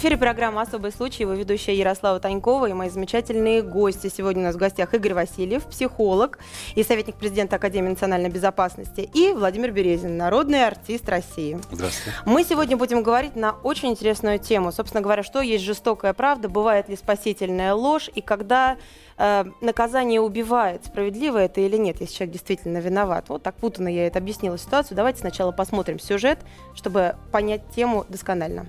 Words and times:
В 0.00 0.02
эфире 0.02 0.16
программа 0.16 0.62
«Особый 0.62 0.92
случай», 0.92 1.24
его 1.24 1.34
ведущая 1.34 1.76
Ярослава 1.76 2.20
Танькова 2.20 2.70
и 2.70 2.72
мои 2.72 2.88
замечательные 2.88 3.60
гости. 3.60 4.08
Сегодня 4.08 4.40
у 4.40 4.46
нас 4.46 4.54
в 4.54 4.58
гостях 4.58 4.94
Игорь 4.94 5.12
Васильев, 5.12 5.66
психолог 5.66 6.38
и 6.74 6.82
советник 6.82 7.16
президента 7.16 7.56
Академии 7.56 7.90
национальной 7.90 8.30
безопасности, 8.30 9.10
и 9.12 9.34
Владимир 9.34 9.72
Березин, 9.72 10.16
народный 10.16 10.66
артист 10.66 11.06
России. 11.06 11.60
Здравствуйте. 11.70 12.16
Мы 12.24 12.44
сегодня 12.44 12.78
будем 12.78 13.02
говорить 13.02 13.36
на 13.36 13.52
очень 13.52 13.90
интересную 13.90 14.38
тему. 14.38 14.72
Собственно 14.72 15.02
говоря, 15.02 15.22
что 15.22 15.42
есть 15.42 15.64
жестокая 15.64 16.14
правда, 16.14 16.48
бывает 16.48 16.88
ли 16.88 16.96
спасительная 16.96 17.74
ложь, 17.74 18.08
и 18.14 18.22
когда 18.22 18.78
э, 19.18 19.44
наказание 19.60 20.22
убивает, 20.22 20.86
справедливо 20.86 21.36
это 21.36 21.60
или 21.60 21.76
нет, 21.76 22.00
если 22.00 22.14
человек 22.14 22.32
действительно 22.32 22.78
виноват. 22.78 23.26
Вот 23.28 23.42
так 23.42 23.54
путанно 23.56 23.88
я 23.88 24.06
это 24.06 24.18
объяснила 24.18 24.56
ситуацию. 24.56 24.96
Давайте 24.96 25.20
сначала 25.20 25.52
посмотрим 25.52 25.98
сюжет, 25.98 26.38
чтобы 26.74 27.16
понять 27.30 27.60
тему 27.76 28.06
досконально. 28.08 28.66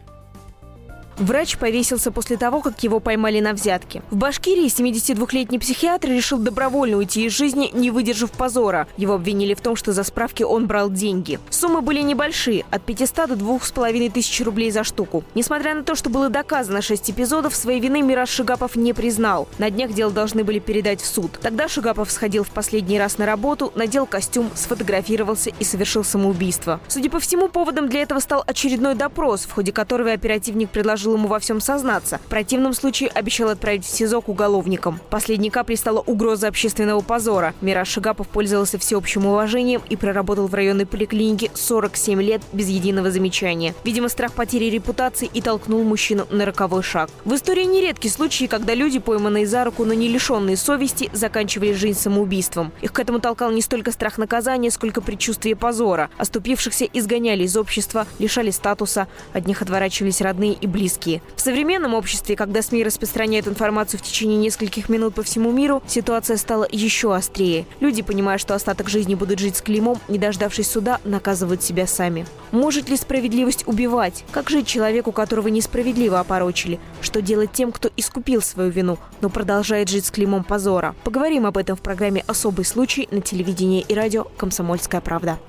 Врач 1.22 1.58
повесился 1.58 2.12
после 2.12 2.36
того, 2.36 2.62
как 2.62 2.82
его 2.82 3.00
поймали 3.00 3.40
на 3.42 3.54
взятке. 3.54 4.02
В 4.10 4.16
Башкирии 4.16 4.66
72-летний 4.66 5.60
психиатр 5.60 6.10
решил 6.10 6.40
добровольно 6.40 6.98
уйти 6.98 7.26
из 7.26 7.34
жизни, 7.34 7.70
не 7.74 7.92
выдержав 7.92 8.32
позора. 8.32 8.88
Его 8.98 9.14
обвинили 9.14 9.54
в 9.54 9.62
том, 9.62 9.76
что 9.76 9.94
за 9.94 10.04
справки 10.04 10.42
он 10.42 10.66
брал 10.66 10.90
деньги. 10.90 11.40
Суммы 11.52 11.82
были 11.82 12.02
небольшие– 12.02 12.66
от 12.72 12.82
500 12.82 13.28
до 13.28 13.36
2,5 13.36 14.12
тысяч 14.12 14.42
рублей 14.44 14.72
за 14.72 14.84
штуку. 14.84 15.24
Несмотря 15.36 15.76
на 15.76 15.84
то, 15.84 15.94
что 15.94 16.10
было 16.10 16.28
доказано 16.28 16.82
6 16.82 17.12
эпизодов, 17.12 17.56
своей 17.56 17.80
вины 17.80 18.02
Мираж 18.02 18.30
Шигапов 18.30 18.76
не 18.76 18.94
признал. 18.94 19.48
На 19.60 19.70
днях 19.70 19.94
дело 19.94 20.12
должны 20.12 20.44
были 20.44 20.58
передать 20.58 21.02
в 21.02 21.06
суд. 21.06 21.38
Тогда 21.40 21.68
Шигапов 21.68 22.10
сходил 22.10 22.44
в 22.44 22.50
последний 22.50 22.98
раз 22.98 23.20
на 23.20 23.28
работу, 23.28 23.72
надел 23.76 24.08
костюм, 24.08 24.50
сфотографировался 24.56 25.52
и 25.60 25.64
совершил 25.64 26.04
самоубийство. 26.04 26.80
Судя 26.88 27.12
по 27.12 27.20
всему, 27.20 27.48
поводом 27.48 27.90
для 27.90 28.02
этого 28.02 28.20
стал 28.20 28.44
очередной 28.48 28.96
допрос, 28.96 29.42
в 29.42 29.52
ходе 29.52 29.72
которого 29.72 30.12
оперативник 30.12 30.72
предложил 30.72 31.11
предложил 31.12 31.16
ему 31.16 31.28
во 31.28 31.40
всем 31.40 31.60
сознаться. 31.60 32.20
В 32.26 32.30
противном 32.30 32.74
случае 32.74 33.10
обещал 33.10 33.50
отправить 33.50 33.86
в 33.86 33.90
СИЗО 33.90 34.22
к 34.22 34.30
уголовникам. 34.30 35.00
Последней 35.10 35.50
каплей 35.50 35.78
стала 35.78 36.00
угроза 36.00 36.48
общественного 36.48 37.02
позора. 37.02 37.54
Мираж 37.62 37.90
Шигапов 37.90 38.28
пользовался 38.28 38.78
всеобщим 38.78 39.26
уважением 39.26 39.82
и 39.90 39.96
проработал 39.96 40.48
в 40.48 40.54
районной 40.54 40.86
поликлинике 40.86 41.52
47 41.54 42.22
лет 42.22 42.42
без 42.54 42.68
единого 42.70 43.12
замечания. 43.12 43.74
Видимо, 43.84 44.10
страх 44.10 44.34
потери 44.34 44.70
репутации 44.70 45.30
и 45.34 45.42
толкнул 45.42 45.84
мужчину 45.84 46.26
на 46.30 46.46
роковой 46.46 46.84
шаг. 46.84 47.10
В 47.26 47.34
истории 47.36 47.66
нередки 47.66 48.08
случаи, 48.08 48.46
когда 48.46 48.74
люди, 48.74 49.00
пойманные 49.00 49.46
за 49.46 49.64
руку, 49.64 49.86
но 49.86 49.94
не 49.94 50.08
лишенные 50.08 50.58
совести, 50.58 51.10
заканчивали 51.14 51.74
жизнь 51.74 52.00
самоубийством. 52.00 52.72
Их 52.82 52.94
к 52.94 53.00
этому 53.00 53.20
толкал 53.20 53.52
не 53.52 53.62
столько 53.62 53.92
страх 53.92 54.18
наказания, 54.18 54.72
сколько 54.72 55.02
предчувствие 55.02 55.56
позора. 55.56 56.10
Оступившихся 56.18 56.86
изгоняли 56.86 57.44
из 57.44 57.58
общества, 57.58 58.06
лишали 58.20 58.52
статуса, 58.52 59.08
от 59.34 59.48
них 59.48 59.62
отворачивались 59.62 60.22
родные 60.22 60.54
и 60.54 60.68
близкие 60.68 61.01
близкие. 61.02 61.22
В 61.36 61.42
современном 61.42 61.94
обществе, 61.94 62.36
когда 62.36 62.62
СМИ 62.62 62.84
распространяют 62.84 63.48
информацию 63.48 64.00
в 64.00 64.04
течение 64.04 64.38
нескольких 64.38 64.90
минут 64.90 65.16
по 65.16 65.24
всему 65.24 65.52
миру, 65.52 65.82
ситуация 65.88 66.38
стала 66.38 66.68
еще 66.72 67.16
острее. 67.16 67.66
Люди, 67.80 68.02
понимая, 68.02 68.38
что 68.38 68.54
остаток 68.54 68.90
жизни 68.90 69.16
будут 69.16 69.40
жить 69.40 69.58
с 69.58 69.62
клеймом, 69.62 70.00
не 70.08 70.18
дождавшись 70.18 70.70
суда, 70.70 71.00
наказывают 71.04 71.64
себя 71.64 71.88
сами. 71.88 72.26
Может 72.52 72.90
ли 72.90 72.98
справедливость 72.98 73.68
убивать? 73.68 74.24
Как 74.32 74.50
жить 74.50 74.68
человеку, 74.68 75.12
которого 75.12 75.48
несправедливо 75.48 76.20
опорочили? 76.20 76.80
Что 77.02 77.22
делать 77.22 77.52
тем, 77.52 77.72
кто 77.72 77.90
искупил 77.98 78.42
свою 78.42 78.70
вину, 78.70 78.98
но 79.22 79.30
продолжает 79.30 79.90
жить 79.90 80.06
с 80.06 80.12
клеймом 80.12 80.44
позора? 80.44 80.96
Поговорим 81.04 81.46
об 81.46 81.58
этом 81.58 81.76
в 81.76 81.82
программе 81.82 82.24
«Особый 82.28 82.66
случай» 82.66 83.08
на 83.12 83.22
телевидении 83.22 83.86
и 83.88 83.94
радио 83.94 84.26
«Комсомольская 84.38 85.02
правда». 85.02 85.40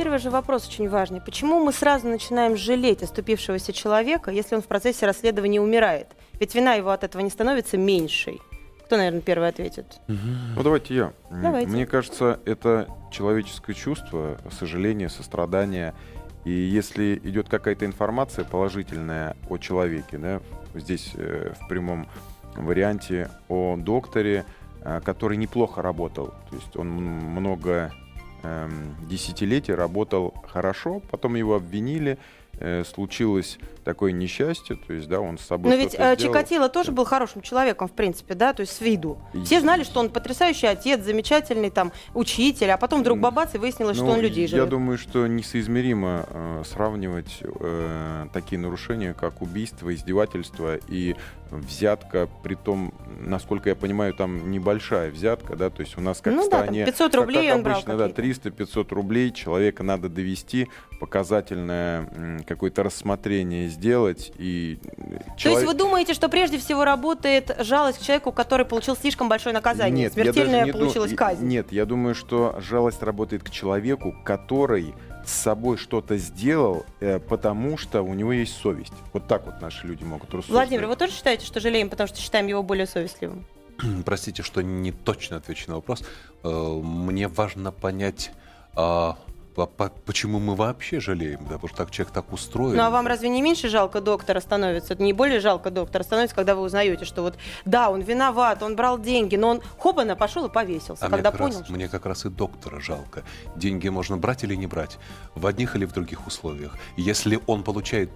Первый 0.00 0.18
же 0.18 0.30
вопрос 0.30 0.66
очень 0.66 0.88
важный. 0.88 1.20
Почему 1.20 1.62
мы 1.62 1.74
сразу 1.74 2.08
начинаем 2.08 2.56
жалеть 2.56 3.02
оступившегося 3.02 3.74
человека, 3.74 4.30
если 4.30 4.54
он 4.54 4.62
в 4.62 4.66
процессе 4.66 5.04
расследования 5.04 5.60
умирает? 5.60 6.06
Ведь 6.40 6.54
вина 6.54 6.72
его 6.72 6.88
от 6.88 7.04
этого 7.04 7.20
не 7.20 7.28
становится 7.28 7.76
меньшей. 7.76 8.40
Кто, 8.86 8.96
наверное, 8.96 9.20
первый 9.20 9.50
ответит? 9.50 10.00
Ну, 10.08 10.62
давайте 10.62 10.94
я. 10.94 11.12
Давайте. 11.30 11.68
Мне 11.68 11.84
кажется, 11.84 12.40
это 12.46 12.88
человеческое 13.12 13.74
чувство, 13.74 14.38
сожаление, 14.50 15.10
сострадание. 15.10 15.92
И 16.46 16.50
если 16.50 17.20
идет 17.22 17.50
какая-то 17.50 17.84
информация 17.84 18.46
положительная 18.46 19.36
о 19.50 19.58
человеке, 19.58 20.16
да, 20.16 20.40
здесь 20.74 21.12
э, 21.14 21.52
в 21.60 21.68
прямом 21.68 22.08
варианте 22.56 23.28
о 23.50 23.76
докторе, 23.76 24.46
э, 24.80 25.02
который 25.04 25.36
неплохо 25.36 25.82
работал, 25.82 26.28
то 26.48 26.56
есть 26.56 26.74
он 26.74 26.88
много 26.88 27.92
эм, 28.42 28.94
десятилетия 29.08 29.74
работал 29.74 30.34
хорошо, 30.48 31.00
потом 31.10 31.34
его 31.34 31.54
обвинили, 31.56 32.18
э, 32.58 32.84
случилось 32.84 33.58
такое 33.84 34.12
несчастье, 34.12 34.76
то 34.76 34.92
есть, 34.92 35.08
да, 35.08 35.20
он 35.20 35.38
с 35.38 35.42
собой 35.42 35.70
Но 35.70 35.76
ведь 35.76 35.94
э, 35.94 36.14
сделал. 36.14 36.16
Чикатило 36.16 36.68
тоже 36.68 36.92
был 36.92 37.04
хорошим 37.04 37.40
человеком, 37.40 37.88
в 37.88 37.92
принципе, 37.92 38.34
да, 38.34 38.52
то 38.52 38.60
есть 38.60 38.72
с 38.76 38.80
виду. 38.80 39.18
Все 39.44 39.60
знали, 39.60 39.82
что 39.82 40.00
он 40.00 40.10
потрясающий 40.10 40.66
отец, 40.66 41.00
замечательный 41.02 41.70
там 41.70 41.90
учитель, 42.14 42.70
а 42.70 42.76
потом 42.76 43.00
вдруг 43.00 43.18
бабац 43.18 43.54
и 43.54 43.58
выяснилось, 43.58 43.96
что 43.96 44.06
Ну, 44.06 44.12
он 44.12 44.20
людей 44.20 44.42
Я 44.42 44.48
живет. 44.48 44.68
думаю, 44.68 44.98
что 44.98 45.26
несоизмеримо 45.26 46.26
э, 46.28 46.62
сравнивать 46.66 47.38
э, 47.42 48.26
такие 48.32 48.58
нарушения, 48.58 49.14
как 49.14 49.40
убийство, 49.40 49.94
издевательство 49.94 50.76
и 50.88 51.16
взятка, 51.50 52.28
при 52.42 52.54
том, 52.54 52.92
насколько 53.20 53.68
я 53.68 53.74
понимаю, 53.76 54.14
там 54.14 54.50
небольшая 54.50 55.10
взятка, 55.10 55.56
да, 55.56 55.70
то 55.70 55.80
есть 55.82 55.96
у 55.98 56.00
нас 56.00 56.20
как 56.20 56.34
Ну 56.34 56.46
в 56.46 56.50
да, 56.50 56.62
стране... 56.62 56.84
500 56.86 57.12
как- 57.12 57.20
рублей 57.20 57.48
как 57.50 57.62
брал 57.62 57.74
обычно, 57.76 57.96
да, 57.96 58.08
какие-то. 58.08 58.48
300-500 58.50 58.94
рублей 58.94 59.30
человека 59.32 59.82
надо 59.82 60.08
довести, 60.08 60.68
показательное 61.00 62.42
какое-то 62.46 62.82
рассмотрение 62.82 63.68
сделать 63.68 64.32
и 64.38 64.78
э, 64.82 64.86
То 64.86 65.14
есть 65.24 65.36
человек- 65.38 65.68
вы 65.68 65.74
думаете, 65.74 66.14
что 66.14 66.28
прежде 66.28 66.58
всего 66.58 66.84
работает 66.84 67.56
жалость 67.60 67.98
к 67.98 68.02
человеку, 68.02 68.32
который 68.32 68.64
получил 68.66 68.96
слишком 68.96 69.28
большое 69.28 69.52
наказание? 69.54 70.04
Нет, 70.04 70.12
Смертельная 70.12 70.64
не 70.64 70.72
получилась 70.72 71.12
и- 71.12 71.16
казнь. 71.16 71.46
Нет, 71.46 71.72
я 71.72 71.84
думаю, 71.86 72.14
что 72.14 72.56
жалость 72.60 73.02
работает 73.02 73.42
к 73.42 73.50
человеку, 73.50 74.14
который 74.24 74.94
с 75.26 75.32
собой 75.32 75.76
что-то 75.76 76.16
сделал, 76.16 76.84
э, 77.00 77.18
потому 77.18 77.76
что 77.76 78.02
у 78.02 78.14
него 78.14 78.32
есть 78.32 78.54
совесть. 78.54 78.92
Вот 79.12 79.26
так 79.26 79.46
вот 79.46 79.60
наши 79.60 79.86
люди 79.86 80.04
могут 80.04 80.28
рассуждать. 80.30 80.50
Владимир, 80.50 80.86
вы 80.86 80.96
тоже 80.96 81.12
считаете, 81.12 81.46
что 81.46 81.60
жалеем, 81.60 81.88
потому 81.90 82.08
что 82.08 82.18
считаем 82.18 82.46
его 82.46 82.62
более 82.62 82.86
совестливым? 82.86 83.44
Простите, 84.04 84.42
что 84.42 84.62
не 84.62 84.92
точно 84.92 85.36
отвечу 85.36 85.68
на 85.68 85.76
вопрос. 85.76 86.02
Э, 86.42 86.80
Мне 86.82 87.28
важно 87.28 87.72
понять, 87.72 88.32
а, 88.74 89.18
по- 89.54 89.66
по- 89.66 89.92
почему 90.06 90.38
мы 90.38 90.54
вообще 90.54 91.00
жалеем, 91.00 91.40
да, 91.40 91.54
потому 91.54 91.68
что 91.68 91.76
так 91.78 91.90
человек 91.90 92.12
так 92.12 92.32
устроен. 92.32 92.76
Ну 92.76 92.82
а 92.82 92.90
вам 92.90 93.06
разве 93.06 93.28
не 93.28 93.42
меньше 93.42 93.68
жалко 93.68 94.00
доктора 94.00 94.40
становится? 94.40 94.94
Не 94.94 95.12
более 95.12 95.40
жалко 95.40 95.70
доктора 95.70 96.02
становится, 96.02 96.36
когда 96.36 96.54
вы 96.54 96.62
узнаете, 96.62 97.04
что 97.04 97.22
вот 97.22 97.36
да, 97.64 97.90
он 97.90 98.00
виноват, 98.00 98.62
он 98.62 98.76
брал 98.76 98.98
деньги, 98.98 99.36
но 99.36 99.48
он 99.48 99.62
хопана 99.78 100.16
пошел 100.16 100.46
и 100.46 100.48
повесился, 100.50 101.04
А 101.04 101.08
мне 101.08 101.16
когда 101.16 101.30
как, 101.30 101.40
понял, 101.40 101.58
раз, 101.58 101.64
что... 101.64 101.72
мне 101.74 101.88
как 101.88 102.06
раз 102.06 102.24
и 102.24 102.28
доктора 102.28 102.80
жалко. 102.80 103.24
Деньги 103.56 103.88
можно 103.88 104.16
брать 104.16 104.44
или 104.44 104.54
не 104.54 104.66
брать, 104.66 104.98
в 105.34 105.46
одних 105.46 105.76
или 105.76 105.84
в 105.84 105.92
других 105.92 106.26
условиях. 106.26 106.76
Если 106.96 107.40
он 107.46 107.62
получает 107.62 108.10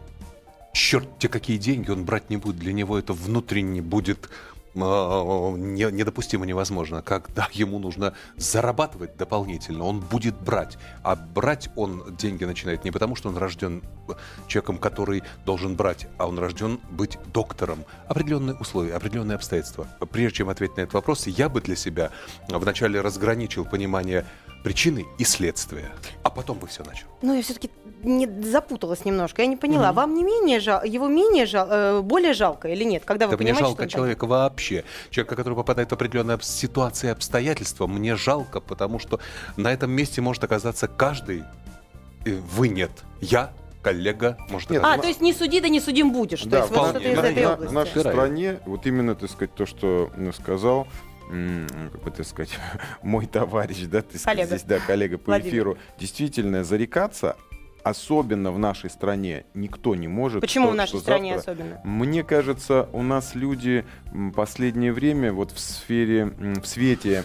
черт 0.73 1.09
те 1.19 1.29
какие 1.29 1.57
деньги, 1.57 1.91
он 1.91 2.05
брать 2.05 2.31
не 2.31 2.37
будет. 2.37 2.57
Для 2.57 2.73
него 2.73 2.99
это 2.99 3.13
внутренне 3.13 3.81
будет 3.81 4.29
недопустимо 4.75 6.47
невозможно. 6.47 7.03
Когда 7.03 7.49
ему 7.53 7.79
нужно 7.79 8.15
зарабатывать 8.37 9.17
дополнительно, 9.17 9.85
он 9.85 10.01
будет 10.01 10.41
брать. 10.41 10.79
А 11.03 11.17
брать 11.17 11.71
он 11.77 12.17
деньги 12.17 12.45
начинает 12.45 12.85
не 12.85 12.91
потому, 12.91 13.17
что 13.17 13.29
он 13.29 13.37
рожден 13.37 13.83
человеком, 14.47 14.79
который 14.79 15.23
должен 15.47 15.77
брать, 15.77 16.09
а 16.19 16.27
он 16.27 16.39
рожден 16.39 16.81
быть 16.91 17.19
доктором. 17.33 17.85
Определенные 18.09 18.57
условия, 18.57 18.95
определенные 18.95 19.37
обстоятельства. 19.37 19.87
Прежде 20.11 20.39
чем 20.39 20.49
ответить 20.49 20.77
на 20.77 20.83
этот 20.83 20.95
вопрос, 20.95 21.27
я 21.27 21.49
бы 21.49 21.61
для 21.61 21.77
себя 21.77 22.11
вначале 22.49 23.01
разграничил 23.01 23.65
понимание 23.65 24.27
причины 24.69 25.05
и 25.19 25.25
следствия, 25.25 25.93
а 26.23 26.31
потом 26.31 26.59
бы 26.59 26.67
все 26.67 26.83
начал. 26.83 27.07
Ну, 27.23 27.35
я 27.35 27.43
все-таки 27.43 27.71
не 28.03 28.27
запуталась 28.43 29.05
немножко. 29.05 29.43
Я 29.43 29.47
не 29.49 29.57
поняла. 29.57 29.93
Вам 29.93 30.15
не 30.15 30.25
менее 30.25 30.59
жал, 30.59 30.83
его 30.83 31.07
менее 31.07 31.45
жал, 31.45 31.69
э, 31.71 32.01
более 32.01 32.33
жалко 32.33 32.69
или 32.69 32.83
нет? 32.83 33.05
Когда 33.05 33.27
вы 33.27 33.37
Да 33.37 33.43
мне 33.45 33.55
жалко 33.55 33.87
человека 33.87 34.27
вообще. 34.27 34.85
Человека, 35.11 35.37
который 35.37 35.55
попадает 35.55 35.91
в 35.91 35.93
определенные 35.93 36.39
ситуации 36.41 37.09
и 37.09 37.11
обстоятельства, 37.11 37.87
мне 37.87 38.17
жалко, 38.17 38.61
потому 38.61 38.99
что 38.99 39.21
на 39.57 39.71
этом 39.71 39.91
месте 39.91 40.23
может 40.23 40.43
оказаться 40.43 40.89
каждый. 40.89 41.45
Вы 42.25 42.69
нет. 42.69 42.91
Я, 43.21 43.53
коллега, 43.83 44.39
может 44.49 44.71
Нет, 44.71 44.83
А, 44.83 44.97
то 44.97 45.07
есть 45.07 45.21
не 45.21 45.35
суди, 45.35 45.61
да 45.61 45.69
не 45.69 45.79
судим 45.81 46.11
будешь. 46.11 46.41
То 46.41 46.49
Да, 46.49 46.59
есть 46.61 46.71
вот 46.71 46.77
вполне. 46.79 47.01
что-то 47.01 47.13
из 47.13 47.17
На- 47.19 47.27
этой 47.27 47.47
области. 47.47 47.71
В 47.71 47.75
нашей 47.75 48.01
стране, 48.01 48.61
вот 48.65 48.87
именно, 48.87 49.15
так 49.15 49.31
сказать, 49.31 49.55
то, 49.55 49.67
что 49.67 50.11
сказал, 50.35 50.87
как 51.29 52.03
бы, 52.03 52.11
так 52.11 52.27
сказать, 52.27 52.59
мой 53.03 53.27
товарищ, 53.27 53.83
да, 53.87 54.01
сказать, 54.21 54.25
Коллега. 54.25 54.47
здесь, 54.47 54.63
да, 54.63 54.79
коллега 54.81 55.19
по 55.19 55.27
Владимир. 55.33 55.51
эфиру, 55.53 55.79
действительно 55.99 56.65
зарекаться 56.65 57.37
особенно 57.83 58.51
в 58.51 58.59
нашей 58.59 58.89
стране, 58.89 59.45
никто 59.53 59.95
не 59.95 60.09
может. 60.09 60.41
Почему 60.41 60.69
что- 60.69 60.73
в 60.73 60.77
нашей 60.77 61.01
стране 61.01 61.35
завтра- 61.35 61.53
особенно? 61.53 61.81
Мне 61.85 62.25
кажется, 62.25 62.89
у 62.95 63.03
нас 63.03 63.35
люди 63.35 63.85
последнее 64.35 64.91
время 64.91 65.35
вот 65.35 65.51
в 65.51 65.59
сфере, 65.59 66.25
в 66.25 66.65
свете 66.65 67.25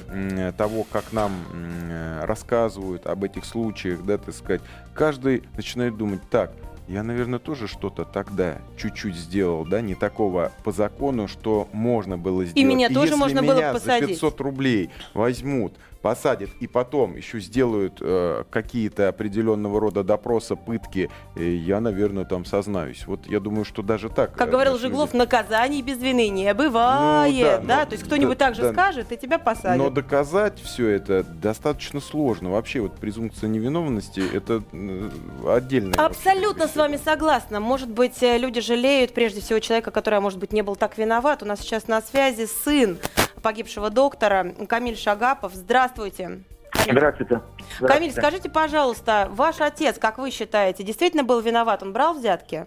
того, 0.57 0.86
как 0.92 1.13
нам 1.13 1.31
э, 1.54 2.25
рассказывают 2.25 3.06
об 3.07 3.24
этих 3.24 3.45
случаях, 3.45 4.04
да, 4.04 4.18
так 4.18 4.36
сказать, 4.36 4.62
каждый 4.94 5.44
начинает 5.56 5.95
думать, 5.95 6.19
так, 6.30 6.52
я, 6.90 7.04
наверное, 7.04 7.38
тоже 7.38 7.68
что-то 7.68 8.04
тогда 8.04 8.58
чуть-чуть 8.76 9.16
сделал, 9.16 9.64
да, 9.64 9.80
не 9.80 9.94
такого 9.94 10.52
по 10.64 10.72
закону, 10.72 11.28
что 11.28 11.70
можно 11.72 12.18
было 12.18 12.46
сделать. 12.46 12.58
меня 12.66 12.90
тоже 12.90 13.12
если 13.12 13.16
можно 13.16 13.44
было 13.44 13.58
меня 13.58 13.74
посадить. 13.74 14.20
за 14.20 14.28
500 14.28 14.42
рублей 14.42 14.90
возьмут, 15.14 15.74
посадят 16.01 16.50
и 16.60 16.68
потом 16.68 17.16
еще 17.16 17.40
сделают 17.40 17.98
э, 18.01 18.44
какие-то 18.50 19.10
определенного 19.10 19.80
рода 19.80 20.04
допросы, 20.04 20.56
пытки, 20.56 21.10
э, 21.36 21.44
я, 21.44 21.80
наверное, 21.81 22.25
там 22.25 22.46
сознаюсь. 22.46 23.06
Вот 23.06 23.28
я 23.28 23.40
думаю, 23.40 23.66
что 23.66 23.81
даже 23.81 24.10
так. 24.10 24.34
Как 24.34 24.48
э, 24.48 24.51
говорил 24.51 24.78
Жиглов, 24.78 25.13
люди- 25.13 25.18
наказаний 25.18 25.81
без 25.81 25.98
вины 25.98 26.30
не 26.30 26.54
бывает, 26.54 27.34
Ну, 27.36 27.42
да, 27.44 27.57
да, 27.60 27.80
но- 27.80 27.86
то 27.86 27.92
есть 27.94 28.04
кто-нибудь 28.06 28.38
да, 28.38 28.46
так 28.46 28.56
же 28.56 28.62
да. 28.63 28.72
скажет, 28.74 29.12
и 29.12 29.18
тебя 29.18 29.40
посадят. 29.40 29.78
Но 29.78 29.90
доказать 29.90 30.60
все 30.62 30.88
это 30.90 31.24
достаточно 31.24 32.00
сложно. 32.00 32.52
Вообще 32.52 32.80
вот 32.81 32.95
презумпция 32.95 33.50
невиновности 33.50 34.22
это 34.34 34.63
э, 34.72 35.10
отдельная. 35.48 36.00
Абсолютно 36.00 36.68
с 36.68 36.75
вами 36.75 36.98
согласна. 37.04 37.60
Может 37.60 37.90
быть, 37.90 38.22
люди 38.22 38.62
жалеют 38.62 39.13
прежде 39.13 39.42
всего 39.42 39.60
человека, 39.60 39.92
который, 39.92 40.19
может 40.19 40.40
быть, 40.40 40.54
не 40.54 40.62
был 40.62 40.75
так 40.75 40.98
виноват. 40.98 41.44
У 41.44 41.45
нас 41.45 41.60
сейчас 41.60 41.88
на 41.88 42.02
связи 42.02 42.48
сын 42.63 42.98
погибшего 43.42 43.90
доктора 43.90 44.54
Камиль 44.68 44.98
Шагапов. 44.98 45.54
Здравствуйте. 45.54 46.44
Здравствуйте. 46.90 47.42
Камиль, 47.80 48.12
Здравствуйте. 48.12 48.12
скажите, 48.12 48.50
пожалуйста, 48.50 49.28
ваш 49.32 49.60
отец, 49.62 49.98
как 50.00 50.18
вы 50.18 50.32
считаете, 50.32 50.84
действительно 50.84 51.24
был 51.24 51.40
виноват? 51.42 51.84
Он 51.84 51.94
брал 51.94 52.14
взятки? 52.14 52.66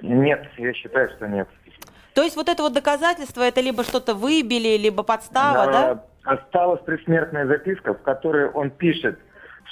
Нет, 0.00 0.46
я 0.58 0.72
считаю, 0.72 1.10
что 1.16 1.26
нет. 1.26 1.48
То 2.14 2.22
есть 2.22 2.36
вот 2.36 2.48
это 2.48 2.62
вот 2.62 2.72
доказательство, 2.72 3.42
это 3.42 3.60
либо 3.60 3.84
что-то 3.84 4.14
выбили, 4.14 4.76
либо 4.76 5.02
подстава, 5.02 5.72
да? 5.72 6.04
А, 6.24 6.34
Осталась 6.34 6.80
предсмертная 6.82 7.46
записка, 7.46 7.94
в 7.94 8.02
которой 8.02 8.48
он 8.48 8.70
пишет, 8.70 9.18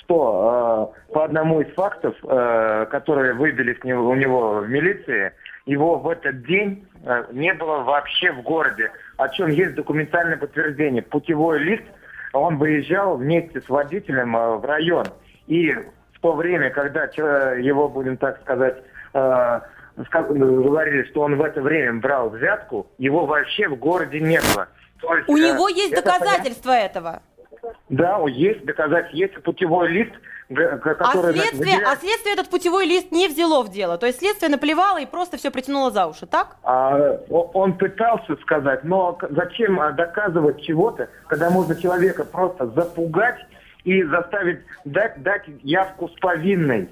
что 0.00 0.92
э, 1.08 1.12
по 1.12 1.24
одному 1.24 1.60
из 1.60 1.72
фактов, 1.74 2.14
э, 2.22 2.86
которые 2.90 3.34
выбили 3.34 3.78
него- 3.84 4.08
у 4.08 4.14
него 4.14 4.60
в 4.60 4.68
милиции, 4.68 5.32
его 5.66 5.98
в 5.98 6.08
этот 6.08 6.44
день 6.46 6.86
э, 7.04 7.24
не 7.32 7.52
было 7.54 7.78
вообще 7.78 8.32
в 8.32 8.42
городе, 8.42 8.90
о 9.16 9.28
чем 9.28 9.48
есть 9.48 9.74
документальное 9.74 10.36
подтверждение. 10.36 11.02
Путевой 11.02 11.58
лист, 11.58 11.84
он 12.32 12.58
выезжал 12.58 13.16
вместе 13.16 13.60
с 13.60 13.68
водителем 13.68 14.36
э, 14.36 14.56
в 14.56 14.64
район. 14.64 15.06
И 15.46 15.72
в 15.72 16.20
то 16.20 16.32
время, 16.32 16.70
когда 16.70 17.06
его, 17.56 17.88
будем 17.88 18.16
так 18.16 18.40
сказать, 18.42 18.76
э, 19.14 19.60
говорили, 19.96 21.04
что 21.10 21.22
он 21.22 21.36
в 21.36 21.42
это 21.42 21.60
время 21.60 22.00
брал 22.00 22.30
взятку, 22.30 22.86
его 22.98 23.26
вообще 23.26 23.68
в 23.68 23.76
городе 23.76 24.20
не 24.20 24.38
было. 24.38 24.68
Есть, 25.02 25.28
У 25.28 25.36
э, 25.36 25.40
него 25.40 25.68
есть 25.68 25.92
это 25.92 26.04
доказательства 26.04 26.72
этого. 26.72 27.22
Да, 27.88 28.18
есть 28.28 28.64
доказательства, 28.64 29.16
есть 29.16 29.42
путевой 29.42 29.88
лист, 29.88 30.12
А 30.50 30.78
который... 30.78 31.32
значит, 31.32 31.50
следствие, 31.54 31.76
выделяет- 31.76 31.86
а 31.92 31.96
следствие 31.96 32.34
этот 32.34 32.48
путевой 32.50 32.86
лист 32.86 33.12
не 33.12 33.28
взяло 33.28 33.62
в 33.62 33.70
дело. 33.70 33.98
То 33.98 34.06
есть 34.06 34.18
следствие 34.18 34.50
наплевало 34.50 35.00
и 35.00 35.06
просто 35.06 35.36
все 35.36 35.50
притянуло 35.50 35.90
за 35.90 36.06
уши, 36.06 36.26
так? 36.26 36.56
А, 36.62 37.18
он 37.28 37.74
пытался 37.78 38.36
сказать, 38.42 38.84
но 38.84 39.18
зачем 39.30 39.80
а, 39.80 39.92
доказывать 39.92 40.62
чего-то, 40.62 41.08
когда 41.28 41.50
можно 41.50 41.74
человека 41.74 42.24
просто 42.24 42.66
запугать 42.68 43.38
и 43.84 44.02
заставить 44.04 44.60
дать, 44.84 45.22
дать 45.22 45.44
явку 45.62 46.08
с 46.08 46.12
повинной. 46.20 46.88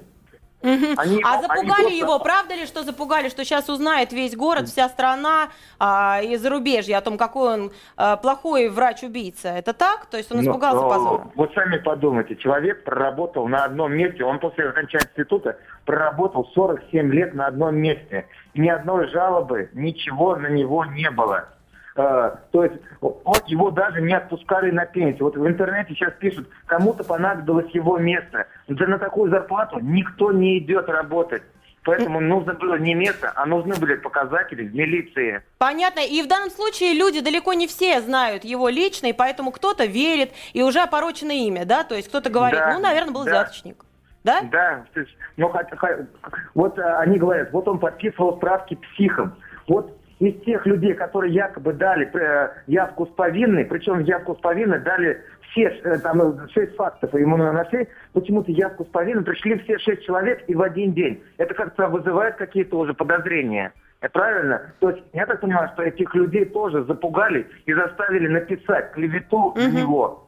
Они 0.61 0.73
А 0.97 1.05
его- 1.05 1.19
они 1.29 1.41
запугали 1.41 1.65
просто- 1.83 1.93
его, 1.93 2.19
правда 2.19 2.53
ли, 2.55 2.65
что 2.65 2.83
запугали, 2.83 3.29
что 3.29 3.45
сейчас 3.45 3.69
узнает 3.69 4.11
весь 4.11 4.35
город, 4.35 4.67
вся 4.67 4.89
страна 4.89 5.49
а, 5.79 6.19
и 6.21 6.35
зарубежье 6.35 6.97
о 6.97 7.01
том, 7.01 7.17
какой 7.17 7.53
он 7.53 7.71
а, 7.95 8.17
плохой 8.17 8.67
врач-убийца? 8.67 9.49
Это 9.49 9.73
так? 9.73 10.07
То 10.07 10.17
есть 10.17 10.31
он 10.31 10.37
Ну, 10.39 10.43
испугался 10.43 10.85
э, 10.85 10.89
позора? 10.89 11.27
Вот 11.35 11.53
сами 11.53 11.77
подумайте, 11.77 12.35
человек 12.35 12.83
проработал 12.83 13.47
на 13.47 13.63
одном 13.63 13.93
месте, 13.93 14.23
он 14.25 14.39
после 14.39 14.67
окончания 14.67 15.05
института 15.05 15.57
проработал 15.85 16.45
47 16.53 17.11
лет 17.13 17.33
на 17.33 17.47
одном 17.47 17.75
месте. 17.77 18.27
Ни 18.53 18.67
одной 18.67 19.07
жалобы, 19.07 19.69
ничего 19.73 20.35
на 20.35 20.47
него 20.47 20.83
не 20.85 21.09
было. 21.09 21.47
Э, 21.95 22.35
То 22.51 22.63
есть 22.63 22.75
он, 23.01 23.37
его 23.47 23.71
даже 23.71 24.01
не 24.01 24.13
отпускали 24.13 24.71
на 24.71 24.85
пенсию. 24.85 25.25
Вот 25.25 25.35
в 25.35 25.47
интернете 25.47 25.93
сейчас 25.93 26.13
пишут, 26.19 26.47
кому-то 26.65 27.03
понадобилось 27.03 27.69
его 27.71 27.97
место. 27.97 28.47
Да 28.67 28.87
на 28.87 28.99
такую 28.99 29.29
зарплату 29.29 29.79
никто 29.81 30.31
не 30.31 30.59
идет 30.59 30.87
работать. 30.89 31.43
Поэтому 31.83 32.19
нужно 32.19 32.53
было 32.53 32.77
не 32.77 32.93
место, 32.93 33.31
а 33.35 33.45
нужны 33.45 33.75
были 33.75 33.95
показатели 33.95 34.67
в 34.67 34.75
милиции. 34.75 35.41
Понятно. 35.57 36.01
И 36.01 36.21
в 36.21 36.27
данном 36.27 36.49
случае 36.49 36.93
люди 36.93 37.21
далеко 37.21 37.53
не 37.53 37.67
все 37.67 38.01
знают 38.01 38.43
его 38.43 38.69
лично, 38.69 39.07
и 39.07 39.13
поэтому 39.13 39.51
кто-то 39.51 39.85
верит, 39.85 40.31
и 40.53 40.61
уже 40.61 40.81
опорочено 40.81 41.31
имя, 41.31 41.65
да? 41.65 41.83
То 41.83 41.95
есть 41.95 42.09
кто-то 42.09 42.29
говорит, 42.29 42.59
Да, 42.59 42.73
ну, 42.73 42.79
наверное, 42.79 43.13
был 43.13 43.23
да. 43.23 43.31
взяточник. 43.31 43.85
Да? 44.23 44.41
Да, 44.51 44.85
есть, 44.95 45.15
ну, 45.37 45.51
вот 46.53 46.77
э, 46.77 46.83
они 46.97 47.17
говорят, 47.17 47.51
вот 47.53 47.67
он 47.69 47.79
подписывал 47.79 48.35
справки 48.35 48.75
психом. 48.75 49.33
Вот 49.67 49.97
из 50.19 50.39
тех 50.43 50.65
людей, 50.65 50.93
которые 50.93 51.33
якобы 51.33 51.73
дали 51.73 52.09
э, 52.13 52.49
явку 52.67 53.05
с 53.05 53.09
повинной, 53.09 53.65
причем 53.65 53.99
явку 53.99 54.35
с 54.35 54.39
повинной 54.39 54.79
дали 54.79 55.21
все, 55.49 55.63
э, 55.83 55.97
там, 55.99 56.21
э, 56.21 56.47
шесть 56.49 56.75
фактов 56.75 57.13
ему 57.13 57.37
нашли, 57.37 57.87
почему-то 58.13 58.51
явку 58.51 58.83
с 58.83 58.87
повинной 58.89 59.23
пришли 59.23 59.57
все 59.59 59.77
шесть 59.79 60.03
человек 60.05 60.43
и 60.47 60.55
в 60.55 60.61
один 60.61 60.93
день. 60.93 61.23
Это 61.37 61.53
как-то 61.53 61.87
вызывает 61.87 62.35
какие-то 62.35 62.77
уже 62.77 62.93
подозрения. 62.93 63.71
Э, 64.01 64.09
Правильно? 64.09 64.73
То 64.79 64.89
есть 64.91 65.03
я 65.13 65.25
так 65.25 65.39
понимаю, 65.39 65.69
что 65.73 65.83
этих 65.83 66.13
людей 66.13 66.45
тоже 66.45 66.83
запугали 66.83 67.47
и 67.65 67.73
заставили 67.73 68.27
написать 68.27 68.91
клевету 68.91 69.53
на 69.55 69.67
Мгм. 69.69 69.75
него. 69.77 70.25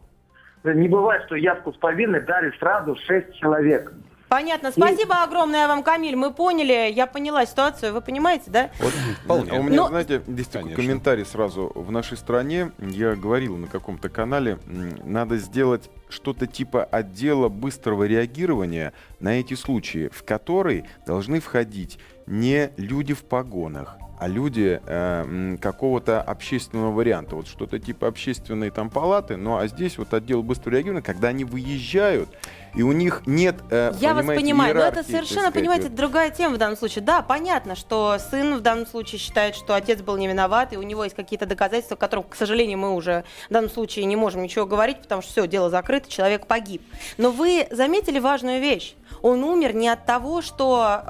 Не 0.64 0.88
бывает, 0.88 1.24
что 1.26 1.36
явку 1.36 1.74
с 1.74 1.78
повинной 1.78 2.22
дали 2.22 2.52
сразу 2.60 2.96
шесть 3.08 3.34
человек. 3.36 3.92
Понятно. 4.31 4.72
Спасибо 4.72 5.24
огромное 5.24 5.68
вам, 5.68 5.83
Камиль. 5.83 6.16
Мы 6.16 6.31
поняли, 6.31 6.89
я 6.94 7.06
поняла 7.06 7.45
ситуацию. 7.45 7.94
Вы 7.94 8.00
понимаете, 8.00 8.45
да? 8.48 8.69
Вот 8.80 8.94
вполне. 9.25 9.51
А 9.51 9.56
у 9.56 9.63
меня, 9.63 9.75
Ну- 9.81 9.88
знаете, 9.89 10.22
здесь 10.25 10.48
такой 10.48 10.72
комментарий 10.72 11.25
сразу. 11.25 11.69
В 11.75 11.92
нашей 11.92 12.16
стране, 12.16 12.72
я 12.80 13.16
говорил 13.16 13.57
на 13.57 13.68
каком-то 13.68 14.07
канале, 14.07 14.57
надо 15.04 15.36
сделать 15.36 15.89
что-то 16.07 16.48
типа 16.48 16.86
отдела 16.86 17.50
быстрого 17.50 18.06
реагирования 18.06 18.94
на 19.19 19.38
эти 19.38 19.56
случаи, 19.56 20.10
в 20.13 20.24
который 20.24 20.86
должны 21.06 21.42
входить 21.42 22.00
не 22.25 22.72
люди 22.77 23.13
в 23.13 23.25
погонах, 23.25 23.98
а 24.22 24.28
люди 24.28 24.80
э, 24.86 25.58
какого-то 25.60 26.22
общественного 26.22 26.92
варианта. 26.92 27.36
Вот 27.36 27.48
что-то 27.48 27.80
типа 27.80 28.08
общественной 28.08 28.70
там 28.70 28.92
палаты, 28.92 29.36
ну 29.36 29.58
а 29.58 29.66
здесь 29.66 29.98
вот 29.98 30.13
отдел 30.13 30.44
быстрого 30.44 30.75
реагирования, 30.75 31.01
когда 31.01 31.30
они 31.30 31.44
выезжают, 31.44 32.30
и 32.75 32.84
у 32.84 32.92
них 32.92 33.24
нет, 33.25 33.56
э, 33.72 33.94
Я 34.00 34.13
вас 34.13 34.28
понимаю, 34.28 34.75
но 34.75 34.82
это 34.82 35.01
совершенно, 35.01 35.50
сказать, 35.50 35.56
понимаете, 35.56 35.88
вот. 35.88 35.96
другая 35.96 36.30
тема 36.30 36.54
в 36.54 36.58
данном 36.60 36.78
случае. 36.78 37.04
Да, 37.04 37.24
понятно, 37.24 37.75
что 37.75 38.18
сын 38.20 38.58
в 38.58 38.62
данном 38.62 38.86
случае 38.86 39.18
считает, 39.18 39.56
что 39.56 39.74
отец 39.74 40.04
был 40.04 40.18
не 40.18 40.28
виноват, 40.28 40.72
и 40.74 40.78
у 40.78 40.84
него 40.84 41.04
есть 41.04 41.16
какие-то 41.16 41.48
доказательства, 41.48 41.96
о 41.96 42.00
которых, 42.00 42.30
к 42.30 42.36
сожалению, 42.36 42.78
мы 42.78 42.94
уже 42.94 43.24
в 43.50 43.54
данном 43.54 43.72
случае 43.72 44.06
не 44.06 44.16
можем 44.16 44.44
ничего 44.44 44.68
говорить, 44.68 45.01
потому 45.01 45.24
что 45.24 45.32
все, 45.32 45.48
дело 45.48 45.72
закрыто, 45.72 46.12
человек 46.12 46.46
погиб. 46.46 46.84
Но 47.18 47.32
вы 47.32 47.66
заметили 47.72 48.20
важную 48.20 48.62
вещь. 48.62 48.94
Он 49.22 49.44
умер 49.44 49.75
не 49.75 49.88
от 49.90 50.06
того, 50.06 50.42
что 50.42 51.01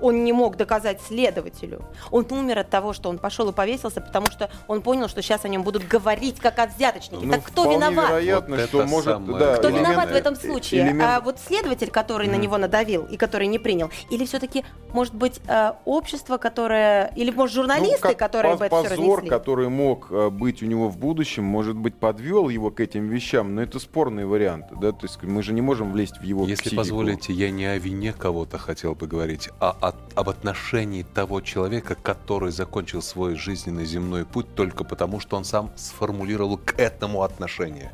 э, 0.00 0.04
он 0.04 0.24
не 0.24 0.32
мог 0.32 0.56
доказать 0.56 1.00
следователю. 1.02 1.82
Он 2.10 2.26
умер 2.30 2.58
от 2.60 2.70
того, 2.70 2.92
что 2.92 3.08
он 3.08 3.18
пошел 3.18 3.48
и 3.50 3.52
повесился, 3.52 4.00
потому 4.00 4.26
что 4.26 4.50
он 4.68 4.82
понял, 4.82 5.08
что 5.08 5.22
сейчас 5.22 5.44
о 5.44 5.48
нем 5.48 5.62
будут 5.62 5.86
говорить 5.86 6.40
как 6.40 6.58
о 6.58 6.66
взяточнике. 6.66 7.24
Ну, 7.24 7.32
так 7.32 7.44
кто 7.44 7.70
виноват? 7.70 8.08
вероятно, 8.10 8.56
Вот 8.56 8.66
что 8.68 8.80
это 8.80 8.88
может, 8.88 9.04
самое 9.12 9.38
да, 9.38 9.56
Кто 9.56 9.68
элемент- 9.70 9.88
виноват 9.88 10.10
в 10.10 10.14
этом 10.14 10.36
случае? 10.36 10.82
элемент- 10.82 11.02
А 11.10 11.20
вот 11.20 11.38
следователь, 11.38 11.90
который 11.90 12.28
на 12.28 12.36
него 12.36 12.58
надавил 12.58 13.04
и 13.04 13.16
который 13.16 13.46
не 13.46 13.58
принял? 13.58 13.90
Или 14.10 14.24
все-таки, 14.24 14.64
может 14.92 15.14
быть, 15.14 15.40
э, 15.46 15.72
общество, 15.84 16.38
которое... 16.38 17.12
Или, 17.16 17.30
может, 17.30 17.54
журналисты, 17.54 17.98
Ну, 18.02 18.08
как 18.10 18.18
которые 18.18 18.52
поз- 18.52 18.58
бы 18.60 18.66
это 18.66 18.76
все 18.80 18.88
позор, 18.90 19.00
разнесли? 19.18 19.28
который 19.28 19.68
мог 19.68 20.08
э, 20.10 20.30
быть 20.30 20.62
у 20.62 20.66
него 20.66 20.88
в 20.88 20.96
будущем, 20.98 21.44
может 21.44 21.76
быть, 21.76 21.94
подвел 21.94 22.48
его 22.48 22.70
к 22.70 22.80
этим 22.80 23.06
вещам, 23.08 23.54
но 23.54 23.62
это 23.62 23.78
спорные 23.78 24.26
варианты, 24.26 24.74
да, 24.80 24.92
то 24.92 25.04
есть 25.06 25.22
мы 25.22 25.42
же 25.42 25.52
не 25.52 25.60
можем 25.60 25.92
влезть 25.92 26.18
в 26.18 26.22
его 26.22 26.44
Если 26.46 26.62
психику. 26.62 26.80
позволите, 26.80 27.32
я 27.32 27.43
не 27.50 27.66
о 27.66 27.78
вине 27.78 28.12
кого-то 28.12 28.58
хотел 28.58 28.94
бы 28.94 29.06
говорить, 29.06 29.50
а 29.60 29.76
о- 29.80 29.94
об 30.14 30.28
отношении 30.28 31.02
того 31.02 31.40
человека, 31.40 31.94
который 31.94 32.50
закончил 32.52 33.02
свой 33.02 33.34
жизненный 33.36 33.84
земной 33.84 34.24
путь 34.24 34.54
только 34.54 34.84
потому, 34.84 35.20
что 35.20 35.36
он 35.36 35.44
сам 35.44 35.70
сформулировал 35.76 36.58
к 36.58 36.74
этому 36.78 37.22
отношение. 37.22 37.92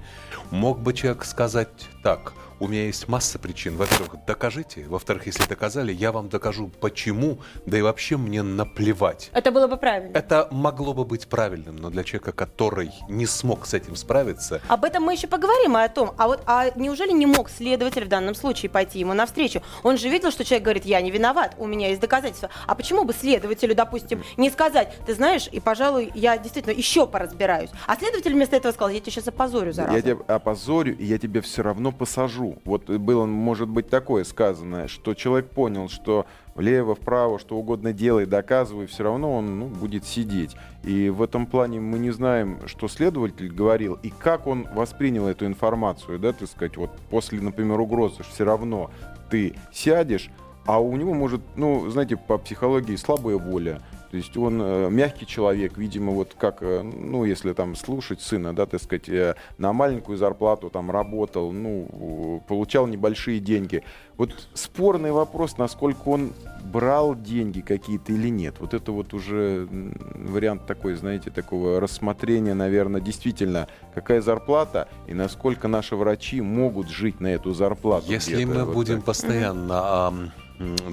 Мог 0.50 0.80
бы 0.80 0.92
человек 0.92 1.24
сказать 1.24 1.68
так, 2.02 2.32
у 2.60 2.68
меня 2.68 2.84
есть 2.84 3.08
масса 3.08 3.38
причин. 3.38 3.76
Во-первых, 3.76 4.24
докажите. 4.26 4.84
Во-вторых, 4.86 5.26
если 5.26 5.44
доказали, 5.48 5.92
я 5.92 6.12
вам 6.12 6.28
докажу, 6.28 6.70
почему. 6.80 7.38
Да 7.66 7.78
и 7.78 7.82
вообще 7.82 8.18
мне 8.18 8.42
наплевать. 8.42 9.30
Это 9.32 9.50
было 9.50 9.66
бы 9.66 9.78
правильно. 9.78 10.16
Это 10.16 10.46
могло 10.50 10.92
бы 10.92 11.04
быть 11.04 11.26
правильным, 11.26 11.76
но 11.76 11.90
для 11.90 12.04
человека, 12.04 12.32
который 12.32 12.92
не 13.08 13.26
смог 13.26 13.66
с 13.66 13.74
этим 13.74 13.96
справиться, 13.96 14.60
Об 14.68 14.84
этом 14.84 15.02
мы 15.04 15.14
еще 15.14 15.26
поговорим, 15.26 15.76
и 15.78 15.80
о 15.80 15.88
том. 15.88 16.12
А 16.18 16.26
вот 16.26 16.42
а 16.46 16.70
неужели 16.76 17.12
не 17.12 17.26
мог 17.26 17.48
следователь 17.48 18.04
в 18.04 18.08
данном 18.08 18.34
случае 18.34 18.68
пойти 18.70 18.98
ему 18.98 19.14
навстречу? 19.14 19.62
Он 19.82 19.96
же 19.96 20.08
видел, 20.08 20.30
что 20.30 20.44
человек 20.44 20.64
говорит, 20.64 20.84
я 20.84 21.00
не 21.00 21.10
виноват, 21.10 21.54
у 21.58 21.66
меня 21.66 21.88
есть 21.88 22.00
доказательства. 22.00 22.50
А 22.66 22.74
почему 22.74 23.04
бы 23.04 23.14
следователю, 23.14 23.74
допустим, 23.74 24.22
не 24.36 24.50
сказать, 24.50 24.92
ты 25.06 25.14
знаешь, 25.14 25.48
и, 25.50 25.60
пожалуй, 25.60 26.12
я 26.14 26.36
действительно 26.36 26.74
еще 26.74 27.06
поразбираюсь. 27.06 27.70
А 27.86 27.96
следователь 27.96 28.34
вместо 28.34 28.56
этого 28.56 28.72
сказал, 28.72 28.90
я 28.90 29.00
тебя 29.00 29.12
сейчас 29.12 29.28
опозорю, 29.28 29.72
зараза. 29.72 29.96
Я 29.96 30.02
тебя 30.02 30.18
опозорю, 30.26 30.96
и 30.96 31.04
я 31.04 31.18
тебя 31.18 31.40
все 31.40 31.62
равно 31.62 31.90
посажу. 31.90 32.49
Вот 32.64 32.88
было, 32.88 33.26
может 33.26 33.68
быть, 33.68 33.88
такое 33.88 34.24
сказанное, 34.24 34.88
что 34.88 35.14
человек 35.14 35.50
понял, 35.50 35.88
что 35.88 36.26
влево, 36.54 36.94
вправо, 36.94 37.38
что 37.38 37.56
угодно 37.56 37.92
делай, 37.92 38.26
доказывай, 38.26 38.86
все 38.86 39.04
равно 39.04 39.36
он 39.36 39.58
ну, 39.58 39.66
будет 39.66 40.04
сидеть. 40.04 40.56
И 40.84 41.08
в 41.08 41.22
этом 41.22 41.46
плане 41.46 41.80
мы 41.80 41.98
не 41.98 42.10
знаем, 42.10 42.60
что 42.66 42.88
следователь 42.88 43.52
говорил, 43.52 43.98
и 44.02 44.10
как 44.10 44.46
он 44.46 44.66
воспринял 44.74 45.26
эту 45.26 45.46
информацию, 45.46 46.18
да, 46.18 46.32
так 46.32 46.48
сказать, 46.48 46.76
вот 46.76 46.90
после, 47.10 47.40
например, 47.40 47.80
угрозы, 47.80 48.22
все 48.22 48.44
равно 48.44 48.90
ты 49.30 49.54
сядешь, 49.72 50.30
а 50.66 50.80
у 50.80 50.94
него 50.96 51.14
может, 51.14 51.40
ну, 51.56 51.88
знаете, 51.90 52.16
по 52.16 52.38
психологии 52.38 52.96
слабая 52.96 53.36
воля, 53.36 53.80
то 54.10 54.16
есть 54.16 54.36
он 54.36 54.60
э, 54.60 54.90
мягкий 54.90 55.24
человек, 55.24 55.78
видимо, 55.78 56.12
вот 56.12 56.34
как, 56.36 56.62
э, 56.62 56.82
ну, 56.82 57.24
если 57.24 57.52
там 57.52 57.76
слушать 57.76 58.20
сына, 58.20 58.52
да, 58.52 58.66
так 58.66 58.82
сказать, 58.82 59.08
э, 59.08 59.36
на 59.56 59.72
маленькую 59.72 60.18
зарплату 60.18 60.68
там 60.68 60.90
работал, 60.90 61.52
ну, 61.52 62.42
получал 62.48 62.88
небольшие 62.88 63.38
деньги. 63.38 63.84
Вот 64.16 64.48
спорный 64.52 65.12
вопрос, 65.12 65.58
насколько 65.58 66.08
он 66.08 66.32
брал 66.64 67.14
деньги 67.14 67.60
какие-то 67.60 68.12
или 68.12 68.28
нет. 68.28 68.56
Вот 68.58 68.74
это 68.74 68.90
вот 68.90 69.14
уже 69.14 69.68
вариант 69.70 70.66
такой, 70.66 70.94
знаете, 70.94 71.30
такого 71.30 71.78
рассмотрения, 71.78 72.54
наверное, 72.54 73.00
действительно, 73.00 73.68
какая 73.94 74.20
зарплата 74.20 74.88
и 75.06 75.14
насколько 75.14 75.68
наши 75.68 75.94
врачи 75.94 76.40
могут 76.40 76.88
жить 76.88 77.20
на 77.20 77.28
эту 77.28 77.54
зарплату. 77.54 78.06
Если 78.08 78.44
мы 78.44 78.64
вот 78.64 78.74
будем 78.74 78.96
так. 78.96 79.04
постоянно 79.04 80.32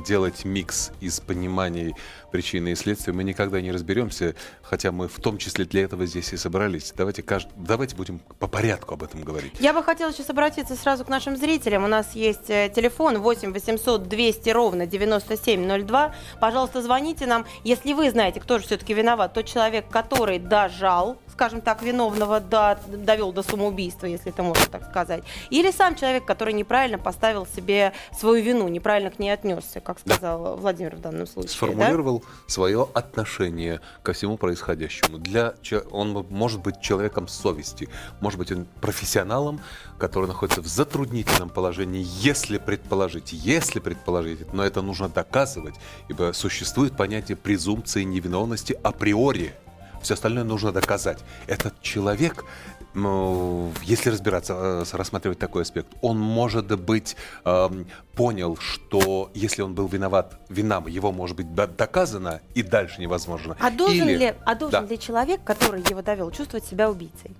делать 0.07 0.45
микс 0.45 0.91
из 1.01 1.19
пониманий 1.19 1.93
причины 2.31 2.71
и 2.71 2.75
следствия, 2.75 3.13
мы 3.13 3.23
никогда 3.23 3.61
не 3.61 3.71
разберемся, 3.71 4.35
хотя 4.61 4.91
мы 4.91 5.07
в 5.07 5.19
том 5.19 5.37
числе 5.37 5.65
для 5.65 5.83
этого 5.83 6.05
здесь 6.05 6.33
и 6.33 6.37
собрались. 6.37 6.93
Давайте, 6.95 7.21
кажд... 7.23 7.47
Давайте 7.55 7.95
будем 7.95 8.19
по 8.39 8.47
порядку 8.47 8.93
об 8.93 9.03
этом 9.03 9.23
говорить. 9.23 9.53
Я 9.59 9.73
бы 9.73 9.83
хотела 9.83 10.11
сейчас 10.11 10.29
обратиться 10.29 10.75
сразу 10.75 11.05
к 11.05 11.09
нашим 11.09 11.35
зрителям. 11.35 11.83
У 11.83 11.87
нас 11.87 12.15
есть 12.15 12.49
э, 12.49 12.71
телефон 12.73 13.19
8 13.19 13.51
800 13.53 14.07
200 14.07 14.49
ровно 14.49 14.85
9702. 14.85 16.15
Пожалуйста, 16.39 16.81
звоните 16.81 17.25
нам. 17.25 17.45
Если 17.63 17.93
вы 17.93 18.09
знаете, 18.09 18.39
кто 18.39 18.59
же 18.59 18.65
все-таки 18.65 18.93
виноват, 18.93 19.33
тот 19.33 19.45
человек, 19.45 19.89
который 19.89 20.39
дожал, 20.39 21.17
скажем 21.37 21.61
так, 21.61 21.83
виновного 21.83 22.39
до, 22.39 22.79
довел 22.87 23.31
до 23.31 23.43
самоубийства, 23.43 24.07
если 24.07 24.31
это 24.31 24.41
можно 24.41 24.65
так 24.65 24.89
сказать. 24.89 25.23
Или 25.51 25.69
сам 25.69 25.95
человек, 25.95 26.25
который 26.25 26.51
неправильно 26.51 26.97
поставил 26.97 27.45
себе 27.45 27.93
свою 28.19 28.43
вину, 28.43 28.67
неправильно 28.67 29.11
к 29.11 29.19
ней 29.19 29.29
отнесся, 29.29 29.79
как 29.79 29.99
Да. 30.03 30.15
сказал 30.15 30.57
Владимир 30.57 30.95
в 30.95 31.01
данном 31.01 31.27
случае. 31.27 31.49
да? 31.49 31.53
Сформулировал 31.53 32.23
свое 32.47 32.87
отношение 32.91 33.81
ко 34.01 34.13
всему 34.13 34.37
происходящему. 34.37 35.19
Для... 35.19 35.53
Он 35.91 36.25
может 36.31 36.61
быть 36.63 36.81
человеком 36.81 37.27
совести, 37.27 37.87
может 38.19 38.39
быть 38.39 38.51
он 38.51 38.65
профессионалом, 38.81 39.59
который 39.99 40.25
находится 40.25 40.61
в 40.61 40.67
затруднительном 40.67 41.49
положении, 41.49 42.03
если 42.03 42.57
предположить, 42.57 43.31
если 43.31 43.79
предположить, 43.79 44.53
но 44.53 44.63
это 44.63 44.81
нужно 44.81 45.07
доказывать, 45.07 45.75
ибо 46.09 46.31
существует 46.33 46.97
понятие 46.97 47.37
презумпции 47.37 48.01
невиновности 48.01 48.75
априори. 48.81 49.53
Все 50.01 50.13
остальное 50.13 50.43
нужно 50.43 50.71
доказать. 50.71 51.19
Этот 51.47 51.81
человек, 51.81 52.45
ну, 52.93 53.71
если 53.83 54.09
разбираться, 54.09 54.53
э, 54.53 54.83
рассматривать 54.97 55.39
такой 55.39 55.63
аспект, 55.63 55.87
он, 56.01 56.17
может 56.19 56.79
быть, 56.79 57.15
эм, 57.45 57.85
понял, 58.15 58.57
что 58.57 59.29
если 59.33 59.61
он 59.61 59.73
был 59.73 59.87
виноват, 59.87 60.39
вина 60.49 60.83
его 60.87 61.11
может 61.11 61.35
быть 61.37 61.53
до- 61.53 61.67
доказана 61.67 62.41
и 62.55 62.63
дальше 62.63 63.01
невозможно. 63.01 63.55
А 63.59 63.69
должен, 63.71 64.07
Или- 64.09 64.17
ли, 64.17 64.33
а 64.45 64.55
должен 64.55 64.85
Да. 64.85 64.89
ли 64.91 64.97
человек, 64.99 65.43
который 65.43 65.81
его 65.89 66.01
довел, 66.01 66.31
чувствовать 66.31 66.65
себя 66.65 66.89
убийцей? 66.89 67.31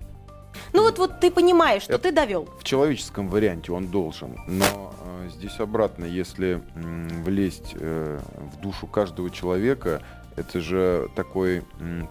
Ну 0.74 0.82
вот, 0.82 0.98
вот 0.98 1.20
ты 1.20 1.30
понимаешь, 1.32 1.84
что 1.84 1.94
Это- 1.94 2.04
ты 2.10 2.12
довел. 2.12 2.50
В 2.60 2.64
человеческом 2.64 3.30
варианте 3.30 3.72
он 3.72 3.88
должен, 3.88 4.36
но 4.48 4.94
э, 5.06 5.30
здесь 5.30 5.60
обратно, 5.60 6.04
если 6.06 6.62
м, 6.76 7.24
влезть 7.24 7.74
э, 7.76 8.20
в 8.54 8.62
душу 8.62 8.88
каждого 8.88 9.30
человека, 9.30 10.02
это 10.38 10.62
же 10.62 11.10
такой 11.16 11.64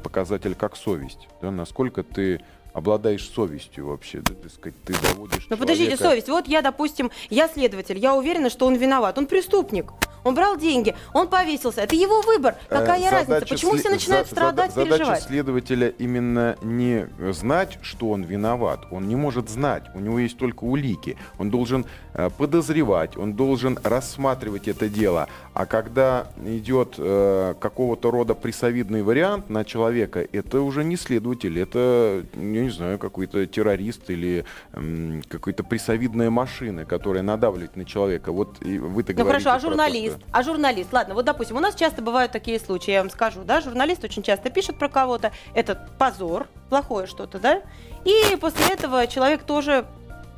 показатель, 0.03 0.55
как 0.55 0.77
совесть. 0.77 1.29
Да? 1.41 1.51
Насколько 1.51 2.03
ты 2.03 2.43
обладаешь 2.77 3.27
совестью 3.29 3.87
вообще, 3.87 4.19
да, 4.21 4.35
так 4.35 4.53
сказать, 4.53 4.75
ты 4.85 4.93
доводишь 5.01 5.47
Но 5.49 5.57
Ну, 5.57 5.57
подождите, 5.57 5.97
совесть. 5.97 6.29
Вот 6.29 6.47
я, 6.47 6.61
допустим, 6.61 7.11
я 7.31 7.49
следователь, 7.49 7.99
я 7.99 8.15
уверена, 8.15 8.51
что 8.51 8.67
он 8.67 8.75
виноват. 8.77 9.17
Он 9.17 9.27
преступник. 9.27 9.93
Он 10.25 10.35
брал 10.35 10.57
деньги, 10.57 10.97
он 11.15 11.29
повесился. 11.29 11.83
Это 11.83 11.95
его 11.95 12.21
выбор. 12.21 12.57
Э, 12.69 12.81
Какая 12.81 13.09
разница? 13.13 13.35
задача 13.35 13.55
Почему 13.55 13.75
сле- 13.77 13.79
все 13.79 13.89
начинают 13.91 14.27
за- 14.29 14.35
страдать, 14.35 14.71
зада- 14.73 14.81
Задача 14.83 14.97
переживать? 14.99 15.23
следователя 15.23 15.89
именно 15.99 16.57
не 16.63 17.09
знать, 17.33 17.79
что 17.83 18.11
он 18.11 18.25
виноват. 18.25 18.81
Он 18.91 19.07
не 19.07 19.15
может 19.15 19.49
знать. 19.49 19.85
У 19.95 20.01
него 20.01 20.19
есть 20.19 20.37
только 20.37 20.65
улики. 20.65 21.17
Он 21.39 21.49
должен 21.51 21.87
э, 22.15 22.29
подозревать, 22.37 23.17
он 23.17 23.35
должен 23.35 23.79
рассматривать 23.85 24.67
это 24.67 24.89
дело. 24.89 25.29
А 25.55 25.65
когда 25.65 26.27
идет 26.45 26.97
э, 26.99 27.55
какого-то 27.61 28.11
рода 28.11 28.35
прессовидный 28.35 29.03
вариант 29.05 29.49
на 29.49 29.65
человека, 29.65 30.27
это 30.33 30.61
уже 30.61 30.83
не 30.83 30.97
следователь, 30.97 31.57
это, 31.61 32.25
не 32.67 32.73
знаю, 32.73 32.99
какой-то 32.99 33.47
террорист 33.47 34.11
или 34.11 34.45
м, 34.73 35.23
какая-то 35.29 35.65
прессовидная 35.65 36.31
машина, 36.31 36.85
которая 36.85 37.23
надавливает 37.23 37.77
на 37.77 37.85
человека. 37.85 38.33
Вот 38.33 38.57
и 38.63 38.79
вы-то 38.79 39.13
Ну 39.13 39.19
говорите 39.19 39.45
хорошо, 39.45 39.51
а 39.51 39.53
про 39.53 39.61
то, 39.61 39.67
журналист? 39.69 40.17
что- 40.19 40.27
А 40.33 40.43
журналист? 40.43 40.93
Ладно, 40.93 41.15
вот 41.15 41.25
допустим, 41.25 41.57
у 41.57 41.61
нас 41.61 41.75
часто 41.75 42.03
бывают 42.03 42.33
такие 42.33 42.59
случаи, 42.61 42.91
я 42.93 43.01
вам 43.01 43.11
скажу, 43.11 43.43
да, 43.45 43.61
журналист 43.61 44.05
очень 44.05 44.23
часто 44.23 44.51
пишет 44.51 44.79
про 44.79 44.89
кого-то, 44.89 45.33
это 45.55 45.89
позор, 45.99 46.47
плохое 46.69 47.07
что-то, 47.07 47.39
да, 47.39 47.63
и 48.05 48.37
после 48.41 48.67
этого 48.75 49.07
человек 49.07 49.43
тоже 49.45 49.87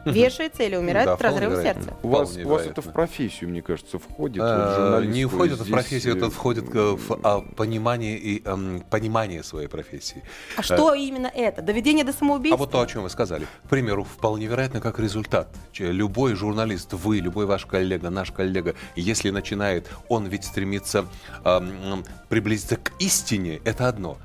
вешается 0.05 0.63
или 0.63 0.77
умирает 0.77 1.07
Да, 1.07 1.15
от 1.15 1.23
разрыва 1.23 1.63
сердца. 1.63 1.95
У 2.03 2.09
вас, 2.09 2.37
у 2.37 2.49
вас 2.49 2.67
это 2.67 2.83
в 2.83 2.93
профессию, 2.93 3.51
мне 3.51 3.63
кажется, 3.63 3.99
входит. 3.99 4.43
Э, 4.43 5.01
вот 5.01 5.05
Не 5.07 5.27
входит 5.27 5.59
в 5.59 5.63
здесь, 5.63 5.73
профессию, 5.73 6.15
э, 6.15 6.17
это 6.17 6.31
входит 6.31 6.75
э, 6.75 6.97
в 6.97 7.21
а, 7.23 7.41
понимание 7.41 8.17
и 8.19 8.43
эм, 8.45 8.83
понимание 8.91 9.43
своей 9.43 9.69
профессии. 9.69 10.23
А 10.57 10.63
что 10.63 10.95
именно 10.95 11.31
это? 11.35 11.63
Доведение 11.63 12.05
до 12.05 12.11
А 12.11 12.15
самоубийства? 12.15 12.57
вот 12.59 12.71
то, 12.71 12.81
о 12.81 12.87
чем 12.87 13.03
вы 13.03 13.11
сказали. 13.11 13.47
К 13.65 13.69
примеру, 13.69 14.05
вполне 14.05 14.47
вероятно, 14.47 14.81
как 14.81 14.99
результат. 14.99 15.49
Любой 15.79 16.35
журналист, 16.35 16.93
вы, 16.93 17.19
любой 17.19 17.47
ваш 17.47 17.67
коллега, 17.67 18.11
наш 18.11 18.31
коллега, 18.31 18.75
если 18.97 19.31
начинает, 19.31 19.89
он 20.09 20.27
ведь 20.27 20.45
стремится 20.45 21.07
эм, 21.45 22.05
приблизиться 22.29 22.77
к 22.77 22.93
истине, 22.99 23.61
это 23.65 23.89
одно. 23.89 24.19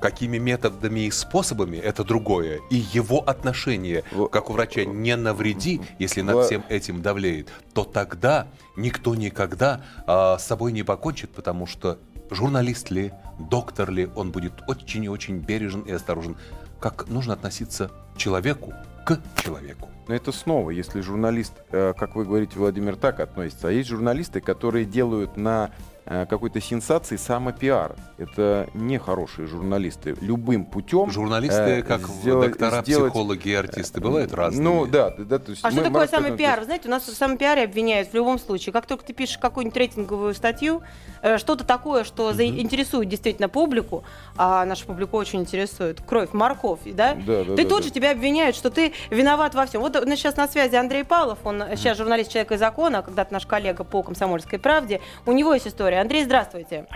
Какими 0.00 0.38
методами 0.38 1.00
и 1.00 1.10
способами, 1.10 1.76
это 1.76 2.04
другое. 2.04 2.60
И 2.70 2.76
его 2.76 3.20
отношение, 3.20 4.04
как 4.30 4.50
у 4.50 4.52
врача, 4.52 4.84
не 4.84 5.16
навреди, 5.16 5.80
если 5.98 6.20
над 6.20 6.46
всем 6.46 6.64
этим 6.68 7.02
давлеет, 7.02 7.48
то 7.74 7.84
тогда 7.84 8.46
никто 8.76 9.14
никогда 9.14 9.82
а, 10.06 10.38
с 10.38 10.46
собой 10.46 10.72
не 10.72 10.82
покончит, 10.84 11.30
потому 11.30 11.66
что 11.66 11.98
журналист 12.30 12.90
ли, 12.90 13.12
доктор 13.38 13.90
ли, 13.90 14.08
он 14.14 14.30
будет 14.30 14.52
очень 14.68 15.04
и 15.04 15.08
очень 15.08 15.38
бережен 15.38 15.80
и 15.82 15.92
осторожен. 15.92 16.36
Как 16.80 17.08
нужно 17.08 17.34
относиться 17.34 17.90
человеку 18.16 18.72
к 19.04 19.20
человеку. 19.42 19.88
Но 20.06 20.14
это 20.14 20.32
снова, 20.32 20.70
если 20.70 21.00
журналист, 21.00 21.52
э, 21.70 21.92
как 21.96 22.14
вы 22.14 22.24
говорите, 22.24 22.58
Владимир, 22.58 22.96
так 22.96 23.20
относится. 23.20 23.68
А 23.68 23.70
есть 23.70 23.88
журналисты, 23.88 24.40
которые 24.40 24.84
делают 24.84 25.36
на 25.36 25.70
какой-то 26.08 26.60
сенсации 26.60 27.16
самопиар. 27.16 27.94
Это 28.16 28.68
не 28.74 28.98
хорошие 28.98 29.46
журналисты. 29.46 30.16
Любым 30.20 30.64
путем... 30.64 31.10
Журналисты, 31.10 31.60
э, 31.60 31.82
как 31.82 32.00
сделать- 32.08 32.50
доктора, 32.52 32.82
сделать- 32.82 33.12
психологи 33.12 33.48
и 33.48 33.54
артисты, 33.54 34.00
бывают 34.00 34.32
разные. 34.32 34.62
Ну 34.62 34.86
да, 34.86 35.10
да, 35.10 35.38
то 35.38 35.50
есть 35.50 35.64
А 35.64 35.68
мы- 35.68 35.72
что 35.72 35.82
такое 35.84 36.00
рассказываем, 36.02 36.32
самый 36.34 36.38
пиар? 36.38 36.58
Вы 36.60 36.64
знаете, 36.64 36.88
у 36.88 36.90
нас 36.90 37.02
в 37.06 37.14
самом 37.14 37.36
пиаре 37.36 37.64
обвиняют 37.64 38.08
в 38.10 38.14
любом 38.14 38.38
случае. 38.38 38.72
Как 38.72 38.86
только 38.86 39.04
ты 39.04 39.12
пишешь 39.12 39.38
какую-нибудь 39.38 39.76
рейтинговую 39.76 40.34
статью, 40.34 40.82
э, 41.22 41.36
что-то 41.38 41.64
такое, 41.64 42.04
что 42.04 42.32
заинтересует 42.32 43.08
действительно 43.08 43.48
публику, 43.48 44.04
а 44.36 44.64
нашу 44.64 44.86
публику 44.86 45.16
очень 45.18 45.40
интересует 45.40 46.00
кровь, 46.00 46.32
морковь, 46.32 46.80
да? 46.86 47.14
Да, 47.14 47.44
да, 47.44 47.56
ты 47.56 47.64
да, 47.64 47.68
тут 47.68 47.78
да. 47.80 47.82
же 47.84 47.90
тебя 47.90 48.12
обвиняют, 48.12 48.56
что 48.56 48.70
ты 48.70 48.92
виноват 49.10 49.54
во 49.54 49.66
всем. 49.66 49.82
Вот 49.82 49.96
у 49.96 50.06
нас 50.06 50.18
сейчас 50.18 50.36
на 50.36 50.48
связи 50.48 50.76
Андрей 50.76 51.04
Павлов, 51.04 51.38
он 51.44 51.62
э, 51.62 51.76
сейчас 51.76 51.98
журналист 51.98 52.30
«Человека 52.30 52.54
и 52.54 52.58
закона», 52.58 53.02
когда-то 53.02 53.32
наш 53.32 53.46
коллега 53.46 53.84
по 53.84 54.02
«Комсомольской 54.02 54.58
правде». 54.58 55.00
У 55.26 55.32
него 55.32 55.52
есть 55.54 55.66
история. 55.66 55.97
Андрей, 56.00 56.22
здравствуйте. 56.24 56.86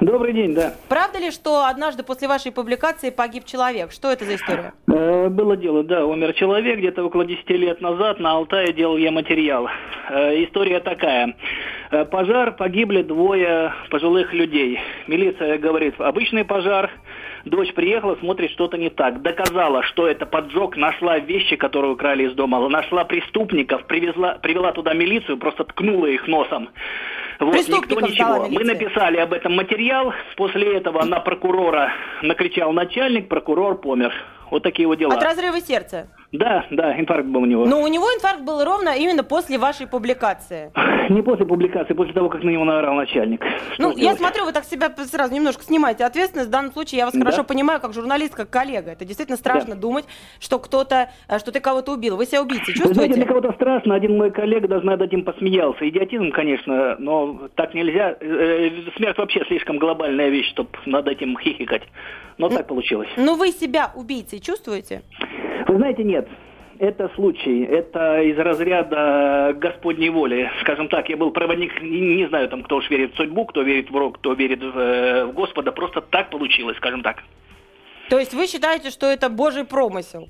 Добрый 0.00 0.32
день, 0.32 0.54
да. 0.54 0.74
Правда 0.88 1.18
ли, 1.18 1.30
что 1.30 1.64
однажды 1.66 2.02
после 2.02 2.28
вашей 2.28 2.52
публикации 2.52 3.10
погиб 3.10 3.44
человек? 3.44 3.90
Что 3.90 4.12
это 4.12 4.24
за 4.24 4.36
история? 4.36 4.72
Э, 4.90 5.28
было 5.28 5.56
дело, 5.56 5.82
да, 5.82 6.06
умер 6.06 6.34
человек 6.34 6.78
где-то 6.78 7.04
около 7.04 7.24
10 7.24 7.50
лет 7.50 7.80
назад, 7.80 8.20
на 8.20 8.32
Алтае 8.32 8.72
делал 8.72 8.96
я 8.96 9.10
материал. 9.10 9.68
Э, 10.08 10.44
история 10.44 10.80
такая. 10.80 11.34
Э, 11.90 12.04
пожар, 12.04 12.52
погибли 12.52 13.02
двое 13.02 13.72
пожилых 13.90 14.32
людей. 14.32 14.78
Милиция 15.08 15.58
говорит, 15.58 16.00
обычный 16.00 16.44
пожар, 16.44 16.90
Дочь 17.44 17.72
приехала, 17.72 18.16
смотрит, 18.16 18.50
что-то 18.50 18.76
не 18.76 18.90
так. 18.90 19.22
Доказала, 19.22 19.82
что 19.82 20.06
это 20.06 20.26
поджог, 20.26 20.76
нашла 20.76 21.18
вещи, 21.18 21.56
которые 21.56 21.92
украли 21.92 22.24
из 22.24 22.34
дома, 22.34 22.68
нашла 22.68 23.04
преступников, 23.04 23.86
привезла, 23.86 24.34
привела 24.34 24.72
туда 24.72 24.92
милицию, 24.92 25.38
просто 25.38 25.64
ткнула 25.64 26.06
их 26.06 26.26
носом. 26.26 26.68
Вот, 27.40 27.68
никто 27.68 28.00
ничего. 28.00 28.48
Мы 28.48 28.64
написали 28.64 29.18
об 29.18 29.32
этом 29.32 29.54
материал. 29.54 30.12
После 30.36 30.76
этого 30.76 31.04
на 31.04 31.20
прокурора 31.20 31.92
накричал 32.22 32.72
начальник, 32.72 33.28
прокурор 33.28 33.80
помер. 33.80 34.12
Вот 34.50 34.62
такие 34.62 34.86
вот 34.88 34.98
дела. 34.98 35.14
От 35.14 35.22
разрыва 35.22 35.60
сердца? 35.60 36.08
Да, 36.32 36.66
да, 36.70 36.98
инфаркт 36.98 37.26
был 37.26 37.42
у 37.42 37.46
него. 37.46 37.64
Но 37.64 37.82
у 37.82 37.86
него 37.86 38.04
инфаркт 38.06 38.42
был 38.42 38.62
ровно 38.62 38.90
именно 38.90 39.24
после 39.24 39.58
вашей 39.58 39.86
публикации. 39.86 40.70
Не 41.10 41.22
после 41.22 41.46
публикации, 41.46 41.94
после 41.94 42.12
того, 42.12 42.28
как 42.28 42.42
на 42.42 42.50
него 42.50 42.64
наорал 42.64 42.94
начальник. 42.94 43.42
Что 43.72 43.82
ну, 43.82 43.92
сделать? 43.94 43.98
я 44.02 44.14
смотрю, 44.16 44.44
вы 44.44 44.52
так 44.52 44.64
себя 44.64 44.92
сразу 45.06 45.32
немножко 45.34 45.62
снимаете 45.62 46.04
ответственность. 46.04 46.48
В 46.48 46.52
данном 46.52 46.72
случае 46.72 46.98
я 46.98 47.06
вас 47.06 47.14
да. 47.14 47.20
хорошо 47.20 47.44
понимаю, 47.44 47.80
как 47.80 47.94
журналист, 47.94 48.34
как 48.34 48.50
коллега. 48.50 48.92
Это 48.92 49.06
действительно 49.06 49.38
страшно 49.38 49.74
да. 49.74 49.80
думать, 49.80 50.04
что 50.38 50.58
кто-то, 50.58 51.08
э, 51.28 51.38
что 51.38 51.50
ты 51.50 51.60
кого-то 51.60 51.92
убил. 51.92 52.16
Вы 52.16 52.26
себя 52.26 52.42
убийцей 52.42 52.74
чувствуете? 52.74 52.88
Вы 52.88 52.94
знаете, 52.94 53.14
для 53.14 53.26
кого-то 53.26 53.52
страшно. 53.52 53.94
Один 53.94 54.18
мой 54.18 54.30
коллега 54.30 54.68
даже 54.68 54.84
над 54.84 55.00
этим 55.00 55.24
посмеялся. 55.24 55.88
Идиотизм, 55.88 56.30
конечно, 56.32 56.96
но 56.98 57.48
так 57.54 57.72
нельзя. 57.72 58.16
Э, 58.20 58.70
смерть 58.96 59.16
вообще 59.16 59.44
слишком 59.46 59.78
глобальная 59.78 60.28
вещь, 60.28 60.50
чтобы 60.50 60.70
над 60.84 61.08
этим 61.08 61.38
хихикать. 61.38 61.82
Но 62.38 62.48
так 62.48 62.68
получилось. 62.68 63.08
Ну, 63.16 63.34
вы 63.36 63.50
себя 63.50 63.90
убийцей 64.38 64.40
чувствуете? 64.40 65.02
Вы 65.66 65.76
знаете, 65.76 66.04
нет 66.04 66.28
это 66.80 67.10
случай, 67.16 67.64
это 67.64 68.22
из 68.22 68.38
разряда 68.38 69.52
Господней 69.58 70.10
воли. 70.10 70.48
Скажем 70.60 70.88
так, 70.88 71.08
я 71.08 71.16
был 71.16 71.32
проводник, 71.32 71.82
не, 71.82 72.18
не 72.18 72.28
знаю, 72.28 72.48
там, 72.48 72.62
кто 72.62 72.76
уж 72.76 72.88
верит 72.88 73.14
в 73.14 73.16
судьбу, 73.16 73.46
кто 73.46 73.62
верит 73.62 73.90
в 73.90 73.96
рок, 73.96 74.18
кто 74.18 74.34
верит 74.34 74.62
в, 74.62 74.78
э, 74.78 75.24
в 75.24 75.32
Господа, 75.32 75.72
просто 75.72 76.00
так 76.00 76.30
получилось, 76.30 76.76
скажем 76.76 77.02
так. 77.02 77.24
То 78.10 78.20
есть 78.20 78.32
вы 78.32 78.46
считаете, 78.46 78.90
что 78.90 79.06
это 79.06 79.28
Божий 79.28 79.64
промысел 79.64 80.28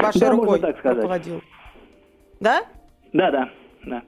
вашей 0.00 0.20
да, 0.20 0.30
рукой 0.30 0.46
можно 0.46 0.68
так 0.68 0.78
сказать. 0.78 0.98
руководил? 0.98 1.42
Да? 2.38 2.62
Да, 3.12 3.32
да, 3.32 3.50
да. 3.84 4.02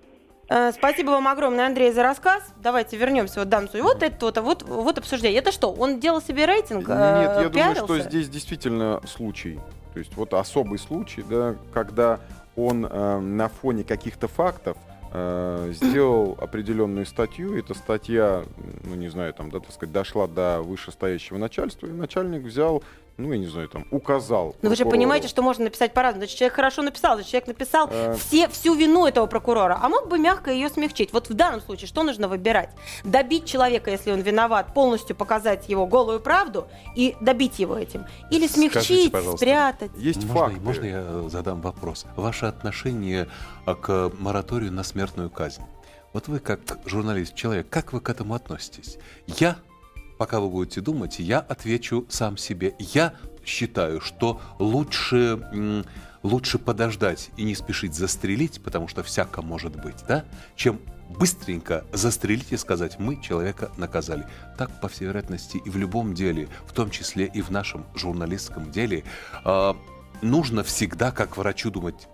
Э, 0.50 0.72
спасибо 0.72 1.10
вам 1.10 1.28
огромное, 1.28 1.66
Андрей, 1.66 1.92
за 1.92 2.02
рассказ. 2.02 2.42
Давайте 2.60 2.96
вернемся 2.96 3.38
вот 3.38 3.48
Дамцу. 3.48 3.78
И 3.78 3.80
вот 3.82 4.02
это 4.02 4.26
вот, 4.26 4.38
вот, 4.38 4.62
вот 4.62 4.98
обсуждение. 4.98 5.38
Это 5.38 5.52
что, 5.52 5.72
он 5.72 6.00
делал 6.00 6.20
себе 6.20 6.44
рейтинг? 6.44 6.88
Нет, 6.88 6.90
я 6.90 7.48
пиарился? 7.48 7.82
думаю, 7.82 8.00
что 8.00 8.10
здесь 8.10 8.28
действительно 8.28 9.00
случай. 9.06 9.60
То 9.92 10.00
есть 10.00 10.16
вот 10.16 10.34
особый 10.34 10.80
случай, 10.80 11.22
да, 11.22 11.54
когда 11.72 12.18
он 12.56 12.84
э, 12.84 13.20
на 13.20 13.48
фоне 13.48 13.84
каких-то 13.84 14.26
фактов 14.26 14.76
э, 15.12 15.72
сделал 15.74 16.36
определенную 16.40 17.06
статью. 17.06 17.56
Эта 17.56 17.74
статья, 17.74 18.42
ну 18.82 18.96
не 18.96 19.08
знаю, 19.08 19.32
там, 19.32 19.50
да, 19.50 19.60
так 19.60 19.72
сказать, 19.72 19.92
дошла 19.92 20.26
до 20.26 20.62
вышестоящего 20.62 21.38
начальства, 21.38 21.86
и 21.86 21.92
начальник 21.92 22.42
взял 22.42 22.82
ну, 23.20 23.32
я 23.32 23.38
не 23.38 23.46
знаю, 23.46 23.68
там, 23.68 23.86
указал. 23.90 24.56
Но 24.62 24.70
вы 24.70 24.76
же 24.76 24.84
понимаете, 24.84 25.28
что 25.28 25.42
можно 25.42 25.64
написать 25.64 25.92
по-разному. 25.92 26.22
Значит, 26.22 26.38
человек 26.38 26.54
хорошо 26.54 26.82
написал, 26.82 27.14
значит, 27.14 27.30
человек 27.30 27.48
написал 27.48 27.88
э... 27.90 28.16
все, 28.18 28.48
всю 28.48 28.74
вину 28.74 29.06
этого 29.06 29.26
прокурора, 29.26 29.78
а 29.80 29.88
мог 29.88 30.08
бы 30.08 30.18
мягко 30.18 30.50
ее 30.50 30.68
смягчить. 30.68 31.12
Вот 31.12 31.28
в 31.28 31.34
данном 31.34 31.60
случае 31.60 31.88
что 31.88 32.02
нужно 32.02 32.28
выбирать? 32.28 32.70
Добить 33.04 33.44
человека, 33.44 33.90
если 33.90 34.10
он 34.12 34.20
виноват, 34.20 34.74
полностью 34.74 35.14
показать 35.14 35.68
его 35.68 35.86
голую 35.86 36.20
правду 36.20 36.66
и 36.96 37.16
добить 37.20 37.58
его 37.58 37.76
этим? 37.76 38.06
Или 38.30 38.46
смягчить, 38.46 39.08
Скажите, 39.08 39.36
спрятать? 39.36 39.90
Есть 39.96 40.24
можно, 40.24 40.40
факты. 40.40 40.60
Можно 40.60 40.84
я 40.84 41.28
задам 41.28 41.60
вопрос? 41.60 42.06
Ваше 42.16 42.46
отношение 42.46 43.28
э, 43.66 43.74
к 43.74 44.12
мораторию 44.18 44.72
на 44.72 44.82
смертную 44.82 45.30
казнь? 45.30 45.62
Вот 46.12 46.26
вы 46.26 46.40
как 46.40 46.60
журналист, 46.86 47.34
человек, 47.34 47.68
как 47.68 47.92
вы 47.92 48.00
к 48.00 48.08
этому 48.08 48.34
относитесь? 48.34 48.98
Я 49.26 49.56
пока 50.20 50.38
вы 50.38 50.50
будете 50.50 50.82
думать, 50.82 51.18
я 51.18 51.38
отвечу 51.38 52.04
сам 52.10 52.36
себе. 52.36 52.74
Я 52.78 53.14
считаю, 53.42 54.02
что 54.02 54.38
лучше, 54.58 55.82
лучше 56.22 56.58
подождать 56.58 57.30
и 57.38 57.42
не 57.44 57.54
спешить 57.54 57.94
застрелить, 57.94 58.62
потому 58.62 58.86
что 58.86 59.02
всяко 59.02 59.40
может 59.40 59.82
быть, 59.82 59.96
да, 60.06 60.26
чем 60.56 60.78
быстренько 61.08 61.86
застрелить 61.94 62.52
и 62.52 62.58
сказать, 62.58 62.98
мы 62.98 63.22
человека 63.22 63.70
наказали. 63.78 64.26
Так, 64.58 64.78
по 64.82 64.88
всей 64.88 65.06
вероятности, 65.06 65.56
и 65.56 65.70
в 65.70 65.78
любом 65.78 66.12
деле, 66.12 66.50
в 66.66 66.74
том 66.74 66.90
числе 66.90 67.24
и 67.24 67.40
в 67.40 67.48
нашем 67.48 67.86
журналистском 67.94 68.70
деле, 68.70 69.04
э, 69.46 69.74
нужно 70.20 70.62
всегда, 70.64 71.12
как 71.12 71.38
врачу, 71.38 71.70
думать, 71.70 72.08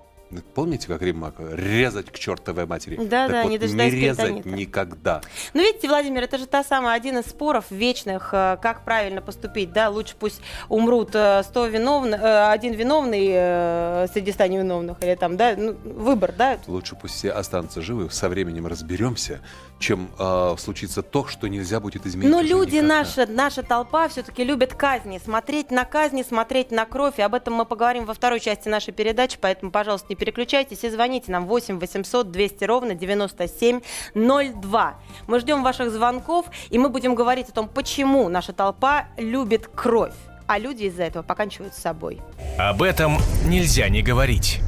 Помните, 0.55 0.89
как 0.89 1.03
Римма 1.03 1.33
резать 1.39 2.11
к 2.11 2.19
чертовой 2.19 2.67
матери? 2.67 2.97
Да, 2.97 3.27
так 3.27 3.31
да, 3.31 3.43
вот, 3.45 3.51
не 3.51 3.59
дожидаясь 3.59 3.93
Не 3.93 4.01
резать 4.01 4.25
перитонита. 4.25 4.49
никогда. 4.49 5.21
Ну, 5.55 5.63
видите, 5.63 5.89
Владимир, 5.89 6.25
это 6.25 6.39
же 6.39 6.47
та 6.47 6.65
самая, 6.65 6.97
один 6.97 7.19
из 7.19 7.27
споров 7.27 7.67
вечных, 7.71 8.31
э, 8.33 8.59
как 8.61 8.85
правильно 8.85 9.23
поступить, 9.23 9.73
да, 9.73 9.89
лучше 9.89 10.15
пусть 10.19 10.41
умрут 10.69 11.11
100 11.11 11.43
э, 11.55 11.69
виновных, 11.71 12.21
э, 12.21 12.51
один 12.51 12.75
виновный 12.75 14.09
среди 14.09 14.33
100 14.33 14.47
невиновных, 14.47 15.03
или 15.03 15.15
там, 15.15 15.37
да, 15.37 15.55
ну, 15.57 15.75
выбор, 15.85 16.33
да? 16.37 16.59
Лучше 16.67 16.97
пусть 17.01 17.15
все 17.15 17.31
останутся 17.31 17.81
живы, 17.81 18.11
со 18.11 18.29
временем 18.29 18.67
разберемся, 18.67 19.41
чем 19.79 20.11
э, 20.19 20.55
случится 20.59 21.03
то, 21.03 21.27
что 21.27 21.49
нельзя 21.49 21.81
будет 21.81 22.07
изменить. 22.07 22.31
Но 22.31 22.41
люди, 22.41 22.79
наша, 22.79 23.27
наша 23.27 23.63
толпа 23.63 24.09
все-таки 24.09 24.45
любят 24.45 24.75
казни, 24.75 25.21
смотреть 25.23 25.71
на 25.71 25.85
казни, 25.85 26.23
смотреть 26.23 26.71
на 26.71 26.87
кровь, 26.87 27.19
и 27.19 27.23
об 27.23 27.35
этом 27.35 27.55
мы 27.55 27.67
поговорим 27.67 28.07
во 28.07 28.15
второй 28.15 28.41
части 28.41 28.69
нашей 28.69 28.93
передачи, 28.93 29.39
поэтому, 29.41 29.71
пожалуйста, 29.71 30.07
не 30.11 30.17
переключайтесь 30.17 30.83
и 30.85 30.91
звоните 30.91 31.31
нам 31.31 31.47
8 31.47 31.79
800 31.79 32.31
200 32.31 32.65
ровно 32.65 32.95
9702. 32.95 34.95
Мы 35.27 35.41
ждем 35.41 35.63
ваших 35.63 35.91
звонков, 35.91 36.47
и 36.71 36.79
мы 36.79 36.89
будем 36.89 37.15
говорить 37.15 37.51
о 37.51 37.53
том, 37.53 37.69
почему 37.69 38.29
наша 38.29 38.53
толпа 38.53 39.09
любит 39.19 39.67
кровь, 39.67 40.15
а 40.47 40.59
люди 40.59 40.85
из-за 40.85 41.05
этого 41.05 41.23
поканчивают 41.23 41.75
с 41.75 41.79
собой. 41.79 42.21
Об 42.59 42.83
этом 42.83 43.19
нельзя 43.45 43.89
не 43.89 44.03
говорить. 44.03 44.61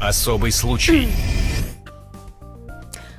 Особый 0.00 0.52
случай. 0.52 1.08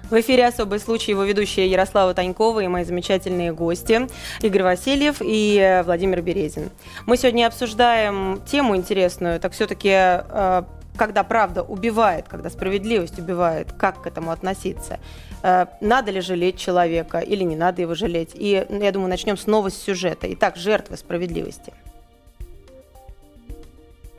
В 0.09 0.19
эфире 0.21 0.45
«Особый 0.45 0.79
случай» 0.79 1.11
его 1.11 1.23
ведущие 1.23 1.67
Ярослава 1.67 2.13
Танькова 2.13 2.59
и 2.59 2.67
мои 2.67 2.83
замечательные 2.83 3.51
гости 3.51 4.07
Игорь 4.41 4.61
Васильев 4.61 5.17
и 5.19 5.57
э, 5.57 5.81
Владимир 5.81 6.21
Березин. 6.21 6.69
Мы 7.07 7.17
сегодня 7.17 7.47
обсуждаем 7.47 8.39
тему 8.45 8.75
интересную, 8.75 9.39
так 9.39 9.53
все-таки 9.53 9.89
э, 9.91 10.63
когда 10.95 11.23
правда 11.23 11.63
убивает, 11.63 12.27
когда 12.27 12.51
справедливость 12.51 13.17
убивает, 13.17 13.71
как 13.71 14.03
к 14.03 14.07
этому 14.07 14.29
относиться? 14.29 14.99
Э, 15.41 15.65
надо 15.81 16.11
ли 16.11 16.21
жалеть 16.21 16.59
человека 16.59 17.17
или 17.17 17.43
не 17.43 17.55
надо 17.55 17.81
его 17.81 17.95
жалеть? 17.95 18.31
И 18.35 18.63
я 18.69 18.91
думаю, 18.91 19.09
начнем 19.09 19.37
снова 19.37 19.69
с 19.69 19.75
сюжета. 19.75 20.31
Итак, 20.31 20.55
жертвы 20.55 20.97
справедливости– 20.97 21.73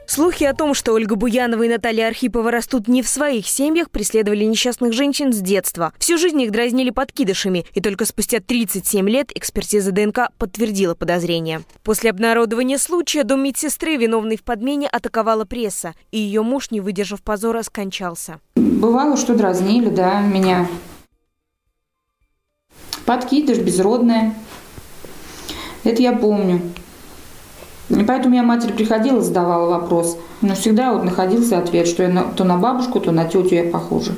Слухи 0.09 0.45
о 0.45 0.55
том, 0.55 0.73
что 0.73 0.93
Ольга 0.93 1.17
Буянова 1.17 1.65
и 1.65 1.69
Наталья 1.69 2.07
Архипова 2.07 2.53
растут 2.53 2.87
не 2.87 3.03
в 3.03 3.09
своих 3.09 3.47
семьях, 3.49 3.91
преследовали 3.91 4.45
несчастных 4.45 4.93
женщин 4.93 5.33
с 5.33 5.39
детства. 5.39 5.93
Всю 5.99 6.17
жизнь 6.17 6.41
их 6.41 6.53
дразнили 6.53 6.91
подкидышами, 6.91 7.67
и 7.75 7.81
только 7.81 8.05
спустя 8.05 8.39
37 8.39 9.09
лет 9.11 9.33
экспертиза 9.35 9.91
ДНК 9.91 10.31
подтвердила 10.39 10.95
подозрение. 10.95 11.63
После 11.83 12.11
обнародования 12.11 12.79
случая 12.79 13.25
дом 13.25 13.43
медсестры, 13.43 13.97
виновной 13.97 14.37
в 14.37 14.45
подмене, 14.45 14.87
атаковала 14.87 15.45
пресса, 15.45 15.95
и 16.13 16.19
ее 16.19 16.43
муж, 16.43 16.71
не 16.71 16.81
выдержав 16.81 17.23
позора, 17.23 17.63
скончался. 17.63 18.41
Бывало, 18.55 19.17
что 19.17 19.35
дразнили, 19.35 19.91
да, 19.91 20.21
меня. 20.21 20.69
Подкидыш, 23.07 23.59
безродная. 23.59 24.35
Это 25.83 26.01
я 26.01 26.13
помню. 26.13 26.61
И 27.89 28.03
поэтому 28.05 28.35
я 28.35 28.43
матери 28.43 28.73
приходила, 28.73 29.21
задавала 29.21 29.79
вопрос. 29.79 30.19
Но 30.41 30.55
всегда 30.55 30.93
вот 30.93 31.05
находился 31.05 31.59
ответ, 31.59 31.87
что 31.87 32.03
я 32.03 32.09
на, 32.09 32.25
то 32.25 32.45
на 32.45 32.57
бабушку, 32.57 33.01
то 33.01 33.13
на 33.13 33.25
тетю 33.25 33.55
я 33.55 33.65
похожа. 33.65 34.13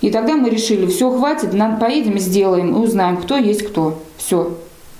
И 0.00 0.10
тогда 0.10 0.34
мы 0.34 0.50
решили, 0.50 0.86
все, 0.86 1.10
хватит, 1.10 1.52
надо, 1.52 1.78
поедем 1.78 2.16
и 2.16 2.18
сделаем, 2.18 2.74
и 2.74 2.78
узнаем, 2.78 3.16
кто 3.16 3.36
есть 3.36 3.62
кто. 3.62 4.02
Все. 4.18 4.56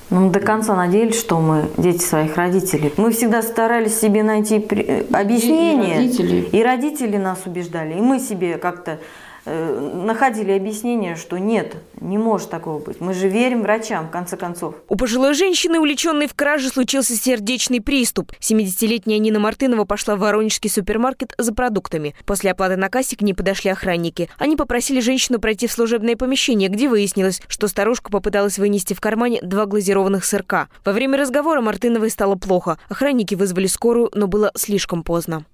Ну, 0.09 0.21
мы 0.21 0.31
до 0.31 0.39
конца 0.39 0.77
надеялись, 0.77 1.19
что 1.19 1.41
мы 1.41 1.69
дети 1.77 2.03
своих 2.03 2.37
родителей. 2.37 2.93
Мы 2.97 3.11
всегда 3.11 3.43
старались 3.43 3.99
себе 3.99 4.23
найти 4.23 4.61
при... 4.61 5.05
объяснение. 5.13 5.97
И 5.97 5.99
родители. 5.99 6.49
и 6.53 6.63
родители 6.63 7.17
нас 7.17 7.41
убеждали. 7.45 7.95
И 7.95 8.01
мы 8.01 8.21
себе 8.21 8.57
как-то 8.57 8.93
э, 8.93 8.99
находили 9.47 10.53
объяснение, 10.53 11.17
что 11.17 11.39
нет, 11.39 11.77
не 12.01 12.19
может 12.19 12.51
такого 12.51 12.79
быть. 12.79 13.01
Мы 13.01 13.15
же 13.15 13.29
верим 13.29 13.63
врачам, 13.63 14.09
в 14.09 14.11
конце 14.11 14.37
концов. 14.37 14.75
У 14.89 14.97
пожилой 14.97 15.35
женщины, 15.35 15.79
увлеченной 15.79 16.27
в 16.27 16.35
краже, 16.35 16.69
случился 16.69 17.15
сердечный 17.15 17.81
приступ. 17.81 18.33
70-летняя 18.41 19.19
Нина 19.19 19.39
Мартынова 19.39 19.85
пошла 19.85 20.17
в 20.17 20.21
Воронежский 20.21 20.69
супермаркет 20.69 21.35
за 21.39 21.55
продуктами. 21.55 22.15
После 22.27 22.51
оплаты 22.51 22.77
на 22.77 22.89
кассе 22.89 23.17
к 23.17 23.23
ней 23.23 23.35
подошли 23.35 23.71
охранники. 23.71 24.29
Они 24.39 24.57
попросили 24.57 25.01
женщину 25.01 25.39
пройти 25.39 25.67
в 25.67 25.73
служебное 25.73 26.17
помещение, 26.17 26.69
где 26.69 26.89
выяснилось, 26.89 27.41
что 27.49 27.69
старушка 27.69 28.11
попыталась 28.11 28.59
вынести 28.59 28.95
в 28.95 29.01
кармане 29.01 29.41
два 29.43 29.67
глазированных 29.67 30.25
сырка. 30.25 30.69
Во 30.85 30.93
время 30.93 31.19
разговора 31.19 31.61
Мартыновой 31.61 32.11
стало 32.11 32.35
плохо. 32.35 32.79
Охранники 32.89 33.35
вызвали 33.35 33.67
скорую, 33.67 34.11
но 34.15 34.27
было 34.27 34.51
слишком 34.55 35.03
поздно. 35.03 35.45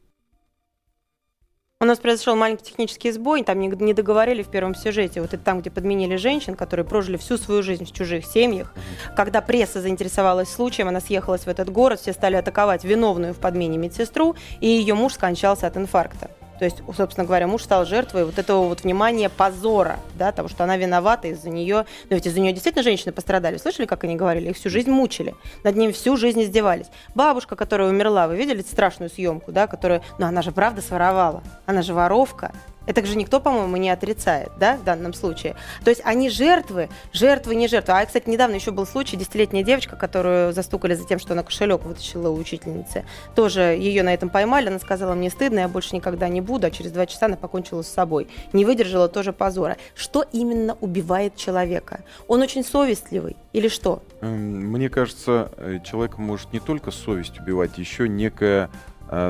У 1.82 1.84
нас 1.84 1.98
произошел 1.98 2.36
маленький 2.36 2.62
технический 2.62 3.10
сбой, 3.10 3.42
там 3.42 3.58
не, 3.58 3.92
договорили 3.92 4.44
в 4.44 4.48
первом 4.48 4.76
сюжете. 4.76 5.20
Вот 5.20 5.34
это 5.34 5.42
там, 5.42 5.60
где 5.60 5.68
подменили 5.68 6.14
женщин, 6.14 6.54
которые 6.54 6.86
прожили 6.86 7.16
всю 7.16 7.36
свою 7.36 7.64
жизнь 7.64 7.86
в 7.86 7.92
чужих 7.92 8.24
семьях. 8.24 8.72
Когда 9.16 9.40
пресса 9.40 9.80
заинтересовалась 9.80 10.48
случаем, 10.48 10.86
она 10.86 11.00
съехалась 11.00 11.42
в 11.42 11.48
этот 11.48 11.70
город, 11.70 11.98
все 11.98 12.12
стали 12.12 12.36
атаковать 12.36 12.84
виновную 12.84 13.34
в 13.34 13.38
подмене 13.38 13.78
медсестру, 13.78 14.36
и 14.60 14.68
ее 14.68 14.94
муж 14.94 15.14
скончался 15.14 15.66
от 15.66 15.76
инфаркта. 15.76 16.30
То 16.62 16.66
есть, 16.66 16.81
собственно 16.96 17.27
говоря, 17.27 17.48
муж 17.48 17.64
стал 17.64 17.85
жертвой 17.85 18.25
вот 18.25 18.38
этого 18.38 18.68
вот 18.68 18.85
внимания 18.85 19.29
позора, 19.29 19.98
да, 20.14 20.31
того, 20.31 20.46
что 20.46 20.62
она 20.62 20.77
виновата 20.77 21.27
из-за 21.27 21.51
нее. 21.51 21.87
Но 22.09 22.14
ведь 22.14 22.29
из-за 22.29 22.38
нее 22.38 22.53
действительно 22.53 22.85
женщины 22.85 23.11
пострадали. 23.11 23.57
Слышали, 23.57 23.85
как 23.85 24.05
они 24.05 24.14
говорили? 24.14 24.51
Их 24.51 24.57
всю 24.57 24.70
жизнь 24.70 24.88
мучили. 24.88 25.35
Над 25.64 25.75
ними 25.75 25.90
всю 25.90 26.16
жизнь 26.16 26.40
издевались. 26.40 26.87
Бабушка, 27.16 27.57
которая 27.57 27.88
умерла, 27.88 28.29
вы 28.29 28.37
видели 28.37 28.62
страшную 28.62 29.11
съемку, 29.11 29.51
да, 29.51 29.66
которая, 29.66 30.05
ну, 30.18 30.27
она 30.27 30.40
же 30.40 30.53
правда 30.53 30.83
своровала. 30.83 31.42
Она 31.66 31.83
же 31.83 31.94
воровка. 31.94 32.53
Это 32.86 33.04
же 33.04 33.16
никто, 33.16 33.40
по-моему, 33.40 33.76
не 33.76 33.90
отрицает, 33.90 34.50
да, 34.58 34.76
в 34.76 34.84
данном 34.84 35.14
случае. 35.14 35.56
То 35.84 35.90
есть 35.90 36.02
они 36.04 36.30
жертвы, 36.30 36.88
жертвы, 37.12 37.54
не 37.54 37.68
жертвы. 37.68 37.94
А, 37.94 38.04
кстати, 38.04 38.28
недавно 38.28 38.54
еще 38.54 38.70
был 38.70 38.86
случай, 38.86 39.16
десятилетняя 39.16 39.64
девочка, 39.64 39.96
которую 39.96 40.52
застукали 40.52 40.94
за 40.94 41.06
тем, 41.06 41.18
что 41.18 41.34
она 41.34 41.42
кошелек 41.42 41.84
вытащила 41.84 42.28
у 42.28 42.36
учительницы. 42.36 43.04
Тоже 43.34 43.60
ее 43.60 44.02
на 44.02 44.12
этом 44.12 44.30
поймали, 44.30 44.68
она 44.68 44.78
сказала, 44.78 45.14
мне 45.14 45.30
стыдно, 45.30 45.60
я 45.60 45.68
больше 45.68 45.94
никогда 45.94 46.28
не 46.28 46.40
буду, 46.40 46.66
а 46.66 46.70
через 46.70 46.90
два 46.92 47.06
часа 47.06 47.26
она 47.26 47.36
покончила 47.36 47.82
с 47.82 47.88
собой. 47.88 48.28
Не 48.52 48.64
выдержала 48.64 49.08
тоже 49.08 49.32
позора. 49.32 49.76
Что 49.94 50.24
именно 50.32 50.76
убивает 50.80 51.36
человека? 51.36 52.00
Он 52.28 52.42
очень 52.42 52.64
совестливый 52.64 53.36
или 53.52 53.68
что? 53.68 54.02
Эм, 54.20 54.72
мне 54.72 54.88
кажется, 54.88 55.50
э, 55.56 55.78
человек 55.84 56.18
может 56.18 56.52
не 56.52 56.60
только 56.60 56.90
совесть 56.90 57.38
убивать, 57.38 57.78
еще 57.78 58.08
некая 58.08 58.70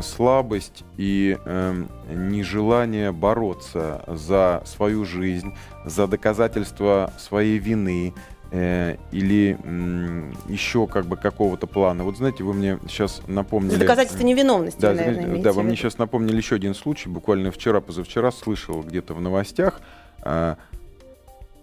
слабость 0.03 0.85
и 0.97 1.37
э, 1.45 1.85
нежелание 2.15 3.11
бороться 3.13 4.05
за 4.07 4.63
свою 4.65 5.05
жизнь, 5.05 5.55
за 5.85 6.07
доказательство 6.07 7.13
своей 7.19 7.59
вины 7.59 8.15
э, 8.53 8.97
или 9.11 9.59
э, 9.63 10.33
еще 10.49 10.87
как 10.87 11.07
бы 11.07 11.17
какого-то 11.17 11.67
плана. 11.67 12.05
Вот 12.05 12.17
знаете, 12.17 12.45
вы 12.45 12.55
мне 12.55 12.79
сейчас 12.89 13.23
напомнили... 13.27 13.79
Доказательство 13.79 14.23
невиновности, 14.23 14.81
да, 14.81 14.95
наверное, 14.95 15.43
Да, 15.43 15.53
вы 15.53 15.63
мне 15.63 15.75
сейчас 15.75 15.99
напомнили 15.99 16.37
еще 16.37 16.57
один 16.57 16.75
случай. 16.75 17.09
Буквально 17.09 17.51
вчера, 17.51 17.81
позавчера 17.81 18.31
слышал 18.31 18.83
где-то 18.83 19.15
в 19.15 19.21
новостях. 19.21 19.81
Э, 20.23 20.57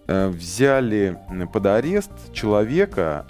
э, 0.07 0.27
взяли 0.27 1.17
под 1.53 1.65
арест 1.67 2.11
человека, 2.33 3.25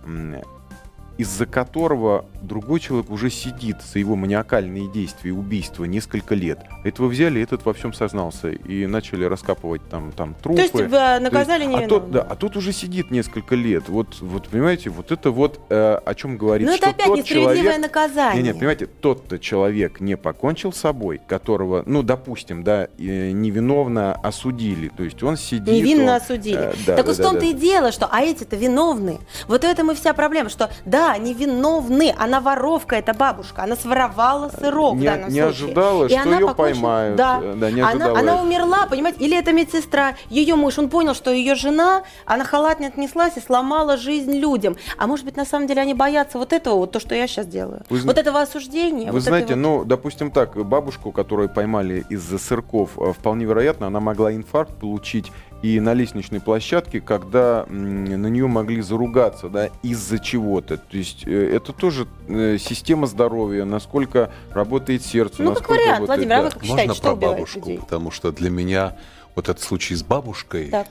из-за 1.19 1.45
которого 1.45 2.25
другой 2.41 2.79
человек 2.79 3.11
уже 3.11 3.29
сидит 3.29 3.81
за 3.81 3.99
его 3.99 4.15
маниакальные 4.15 4.89
действия 4.89 5.31
и 5.31 5.33
убийства 5.33 5.83
несколько 5.83 6.33
лет. 6.33 6.59
Этого 6.85 7.07
взяли, 7.07 7.41
этот 7.41 7.65
во 7.65 7.73
всем 7.73 7.91
сознался 7.91 8.47
и 8.51 8.85
начали 8.85 9.25
раскапывать 9.25 9.81
там, 9.89 10.13
там 10.13 10.33
трупы. 10.33 10.69
То 10.69 10.79
есть 10.81 10.93
э, 10.93 11.19
наказали 11.19 11.65
есть, 11.65 11.83
а 11.83 11.87
тот, 11.89 12.11
да, 12.11 12.21
а 12.21 12.37
тот 12.37 12.55
уже 12.55 12.71
сидит 12.71 13.11
несколько 13.11 13.55
лет. 13.55 13.89
Вот, 13.89 14.21
вот 14.21 14.47
понимаете, 14.47 14.91
вот 14.91 15.11
это 15.11 15.31
вот 15.31 15.59
э, 15.69 15.99
о 16.05 16.15
чем 16.15 16.37
говорит, 16.37 16.69
что 16.69 16.77
это 16.77 16.89
опять 16.91 17.07
несправедливое 17.07 17.55
человек... 17.55 17.81
наказание. 17.81 18.35
Нет, 18.37 18.45
нет, 18.45 18.59
понимаете, 18.59 18.85
тот-то 18.85 19.39
человек 19.39 19.99
не 19.99 20.15
покончил 20.15 20.71
с 20.71 20.77
собой, 20.77 21.19
которого, 21.27 21.83
ну, 21.85 22.01
допустим, 22.01 22.63
да, 22.63 22.87
э, 22.97 23.31
невиновно 23.31 24.13
осудили. 24.13 24.87
То 24.95 25.03
есть 25.03 25.21
он 25.21 25.35
сидит... 25.35 25.67
Невинно 25.67 26.03
он, 26.13 26.21
осудили. 26.21 26.59
Э, 26.59 26.73
да, 26.87 26.95
так 26.95 27.05
да, 27.05 27.11
вот 27.11 27.19
в 27.19 27.21
том-то 27.21 27.41
да, 27.41 27.45
и 27.45 27.53
дело, 27.53 27.91
что 27.91 28.07
а 28.09 28.21
эти-то 28.21 28.55
виновны. 28.55 29.19
Вот 29.49 29.65
в 29.65 29.67
этом 29.67 29.91
и 29.91 29.95
вся 29.95 30.13
проблема, 30.13 30.47
что 30.47 30.71
да, 30.85 31.08
они 31.11 31.33
виновны, 31.33 32.13
она 32.17 32.39
воровка, 32.39 32.95
эта 32.95 33.13
бабушка, 33.13 33.63
она 33.63 33.75
своровала 33.75 34.49
сырок 34.49 34.95
не, 34.95 35.01
в 35.01 35.03
данном 35.03 35.29
не 35.29 35.41
случае. 35.41 35.65
ожидала, 35.65 36.05
и 36.05 36.09
что 36.09 36.21
она 36.21 36.35
ее 36.35 36.47
покончила... 36.47 36.81
поймают. 36.81 37.15
Да, 37.15 37.41
да 37.55 37.71
не 37.71 37.81
она, 37.81 38.05
она 38.07 38.41
умерла, 38.41 38.85
понимаете, 38.87 39.19
или 39.23 39.37
это 39.37 39.51
медсестра, 39.53 40.15
ее 40.29 40.55
муж, 40.55 40.77
он 40.77 40.89
понял, 40.89 41.13
что 41.13 41.31
ее 41.31 41.55
жена, 41.55 42.03
она 42.25 42.43
халатно 42.43 42.87
отнеслась 42.87 43.37
и 43.37 43.41
сломала 43.41 43.97
жизнь 43.97 44.33
людям. 44.33 44.75
А 44.97 45.07
может 45.07 45.25
быть, 45.25 45.37
на 45.37 45.45
самом 45.45 45.67
деле 45.67 45.81
они 45.81 45.93
боятся 45.93 46.37
вот 46.37 46.53
этого, 46.53 46.75
вот 46.75 46.91
то, 46.91 46.99
что 46.99 47.15
я 47.15 47.27
сейчас 47.27 47.47
делаю. 47.47 47.83
Вы, 47.89 47.99
вот 47.99 48.17
этого 48.17 48.41
осуждения. 48.41 49.07
Вы 49.07 49.13
вот 49.13 49.23
знаете, 49.23 49.55
вот... 49.55 49.61
ну, 49.61 49.85
допустим 49.85 50.31
так, 50.31 50.55
бабушку, 50.65 51.11
которую 51.11 51.49
поймали 51.49 52.05
из-за 52.09 52.37
сырков, 52.37 52.91
э, 52.97 53.13
вполне 53.17 53.45
вероятно, 53.45 53.87
она 53.87 53.99
могла 53.99 54.33
инфаркт 54.33 54.75
получить 54.79 55.31
и 55.61 55.79
на 55.79 55.93
лестничной 55.93 56.39
площадке, 56.39 57.01
когда 57.01 57.65
на 57.67 58.27
нее 58.27 58.47
могли 58.47 58.81
заругаться, 58.81 59.49
да, 59.49 59.69
из-за 59.83 60.19
чего-то. 60.19 60.77
То 60.77 60.97
есть 60.97 61.27
э, 61.27 61.55
это 61.55 61.73
тоже 61.73 62.07
э, 62.27 62.57
система 62.59 63.07
здоровья, 63.07 63.65
насколько 63.65 64.31
работает 64.53 65.03
сердце, 65.03 65.43
ну, 65.43 65.53
как 65.53 65.69
вариант, 65.69 65.99
работает... 66.01 66.07
Владимир, 66.07 66.33
а 66.33 66.37
да. 66.37 66.43
вы 66.43 66.51
как 66.51 66.63
считаете, 66.63 66.87
Можно 66.87 66.93
что 66.93 67.03
про 67.03 67.15
бабушку, 67.15 67.59
людей? 67.59 67.79
потому 67.79 68.11
что 68.11 68.31
для 68.31 68.49
меня 68.49 68.95
вот 69.35 69.49
этот 69.49 69.61
случай 69.61 69.95
с 69.95 70.03
бабушкой, 70.03 70.69
Так. 70.69 70.87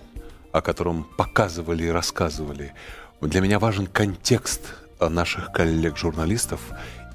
о 0.53 0.61
котором 0.61 1.07
показывали 1.17 1.85
и 1.85 1.91
рассказывали, 1.91 2.75
для 3.23 3.41
меня 3.41 3.59
важен 3.59 3.87
контекст 3.87 4.75
э, 5.01 5.09
наших 5.09 5.51
коллег-журналистов 5.53 6.61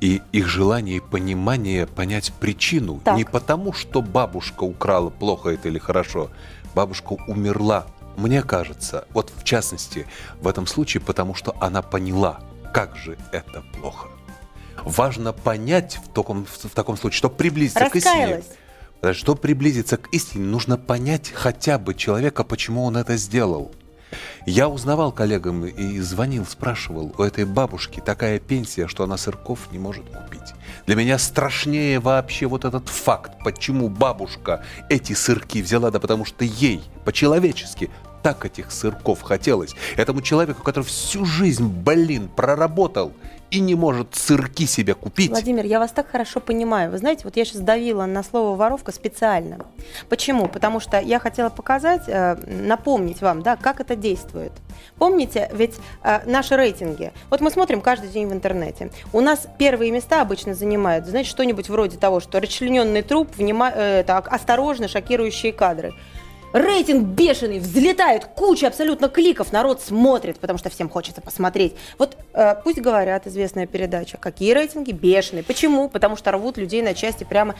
и 0.02 0.22
их 0.32 0.48
желание 0.48 0.98
и 0.98 1.00
понимание 1.00 1.88
понять 1.88 2.34
причину. 2.40 3.00
Так. 3.06 3.16
Не 3.16 3.26
потому, 3.26 3.74
что 3.74 4.02
бабушка 4.02 4.64
украла, 4.64 5.10
плохо 5.12 5.50
это 5.50 5.70
или 5.70 5.78
хорошо. 5.78 6.30
Бабушка 6.74 7.14
умерла, 7.28 7.88
мне 8.18 8.42
кажется, 8.42 9.08
вот 9.12 9.32
в 9.36 9.44
частности, 9.44 10.08
в 10.42 10.48
этом 10.48 10.68
случае, 10.68 11.02
потому 11.02 11.36
что 11.36 11.56
она 11.60 11.82
поняла, 11.82 12.40
как 12.74 12.96
же 12.96 13.18
это 13.32 13.64
плохо. 13.74 14.08
Важно 14.84 15.34
понять 15.34 16.00
в 16.04 16.12
таком, 16.12 16.46
в 16.46 16.70
таком 16.70 16.98
случае, 16.98 17.18
чтобы 17.18 17.36
приблизиться 17.36 17.90
к 17.90 17.96
истине. 17.96 18.44
Чтобы 19.12 19.40
приблизиться 19.40 19.98
к 19.98 20.08
истине, 20.14 20.46
нужно 20.46 20.78
понять 20.78 21.32
хотя 21.34 21.78
бы 21.78 21.94
человека, 21.94 22.44
почему 22.44 22.86
он 22.86 22.98
это 22.98 23.18
сделал. 23.18 23.74
Я 24.46 24.68
узнавал 24.68 25.14
коллегам 25.14 25.66
и 25.66 26.00
звонил, 26.02 26.46
спрашивал, 26.46 27.16
у 27.18 27.24
этой 27.24 27.46
бабушки 27.46 28.02
такая 28.02 28.40
пенсия, 28.40 28.88
что 28.88 29.06
она 29.06 29.16
сырков 29.16 29.72
не 29.72 29.80
может 29.80 30.04
купить. 30.10 30.54
Для 30.86 30.96
меня 30.96 31.18
страшнее 31.18 32.02
вообще 32.02 32.46
вот 32.48 32.66
этот 32.66 32.90
факт, 32.90 33.32
почему 33.46 33.88
бабушка 33.88 34.62
эти 34.90 35.14
сырки 35.14 35.62
взяла, 35.62 35.92
да 35.92 36.00
потому 36.02 36.26
что 36.26 36.44
ей 36.44 36.84
по-человечески 37.06 37.90
так 38.22 38.46
этих 38.46 38.72
сырков 38.72 39.22
хотелось. 39.22 39.76
Этому 39.96 40.22
человеку, 40.22 40.62
который 40.62 40.86
всю 40.86 41.26
жизнь, 41.26 41.68
блин, 41.68 42.28
проработал 42.28 43.14
и 43.54 43.60
не 43.60 43.76
может 43.76 44.16
сырки 44.16 44.66
себе 44.66 44.96
купить. 44.96 45.30
Владимир, 45.30 45.66
я 45.66 45.80
вас 45.80 45.92
так 45.92 46.10
хорошо 46.10 46.40
понимаю. 46.40 46.90
Вы 46.90 46.98
знаете, 46.98 47.22
вот 47.24 47.38
я 47.38 47.46
сейчас 47.46 47.62
давила 47.62 48.06
на 48.06 48.24
слово 48.24 48.56
воровка 48.56 48.92
специально. 48.92 49.58
Почему? 50.10 50.48
Потому 50.48 50.80
что 50.80 51.00
я 51.00 51.20
хотела 51.20 51.50
показать, 51.50 52.04
э, 52.08 52.36
напомнить 52.48 53.22
вам, 53.22 53.44
да, 53.44 53.56
как 53.56 53.80
это 53.80 53.96
действует. 53.96 54.52
Помните, 54.98 55.52
ведь 55.54 55.76
э, 56.04 56.22
наши 56.26 56.56
рейтинги. 56.56 57.12
Вот 57.30 57.42
мы 57.42 57.52
смотрим 57.52 57.82
каждый 57.82 58.10
день 58.10 58.28
в 58.28 58.34
интернете. 58.34 58.92
У 59.14 59.22
нас 59.22 59.48
первые 59.60 59.92
места 59.92 60.22
обычно 60.22 60.56
занимают, 60.56 61.06
знаете, 61.06 61.30
что-нибудь 61.30 61.70
вроде 61.70 61.98
того, 61.98 62.22
что 62.22 62.40
расчлененный 62.40 63.04
труп, 63.04 63.30
внима, 63.38 63.72
э, 63.74 64.04
так, 64.04 64.34
осторожно, 64.34 64.88
шокирующие 64.88 65.54
кадры. 65.54 65.94
Рейтинг 66.54 67.08
бешеный, 67.08 67.58
взлетает, 67.58 68.26
куча 68.26 68.68
абсолютно 68.68 69.10
кликов, 69.10 69.52
народ 69.52 69.82
смотрит, 69.82 70.40
потому 70.40 70.60
что 70.60 70.70
всем 70.70 70.88
хочется 70.88 71.20
посмотреть. 71.20 71.74
Вот 71.98 72.16
э, 72.34 72.56
пусть 72.64 72.80
говорят, 72.80 73.26
известная 73.26 73.66
передача, 73.66 74.18
какие 74.18 74.54
рейтинги 74.54 74.92
бешеные. 74.92 75.44
Почему? 75.44 75.90
Потому 75.90 76.16
что 76.16 76.32
рвут 76.32 76.58
людей 76.58 76.84
на 76.84 76.94
части 76.94 77.24
прямо 77.24 77.56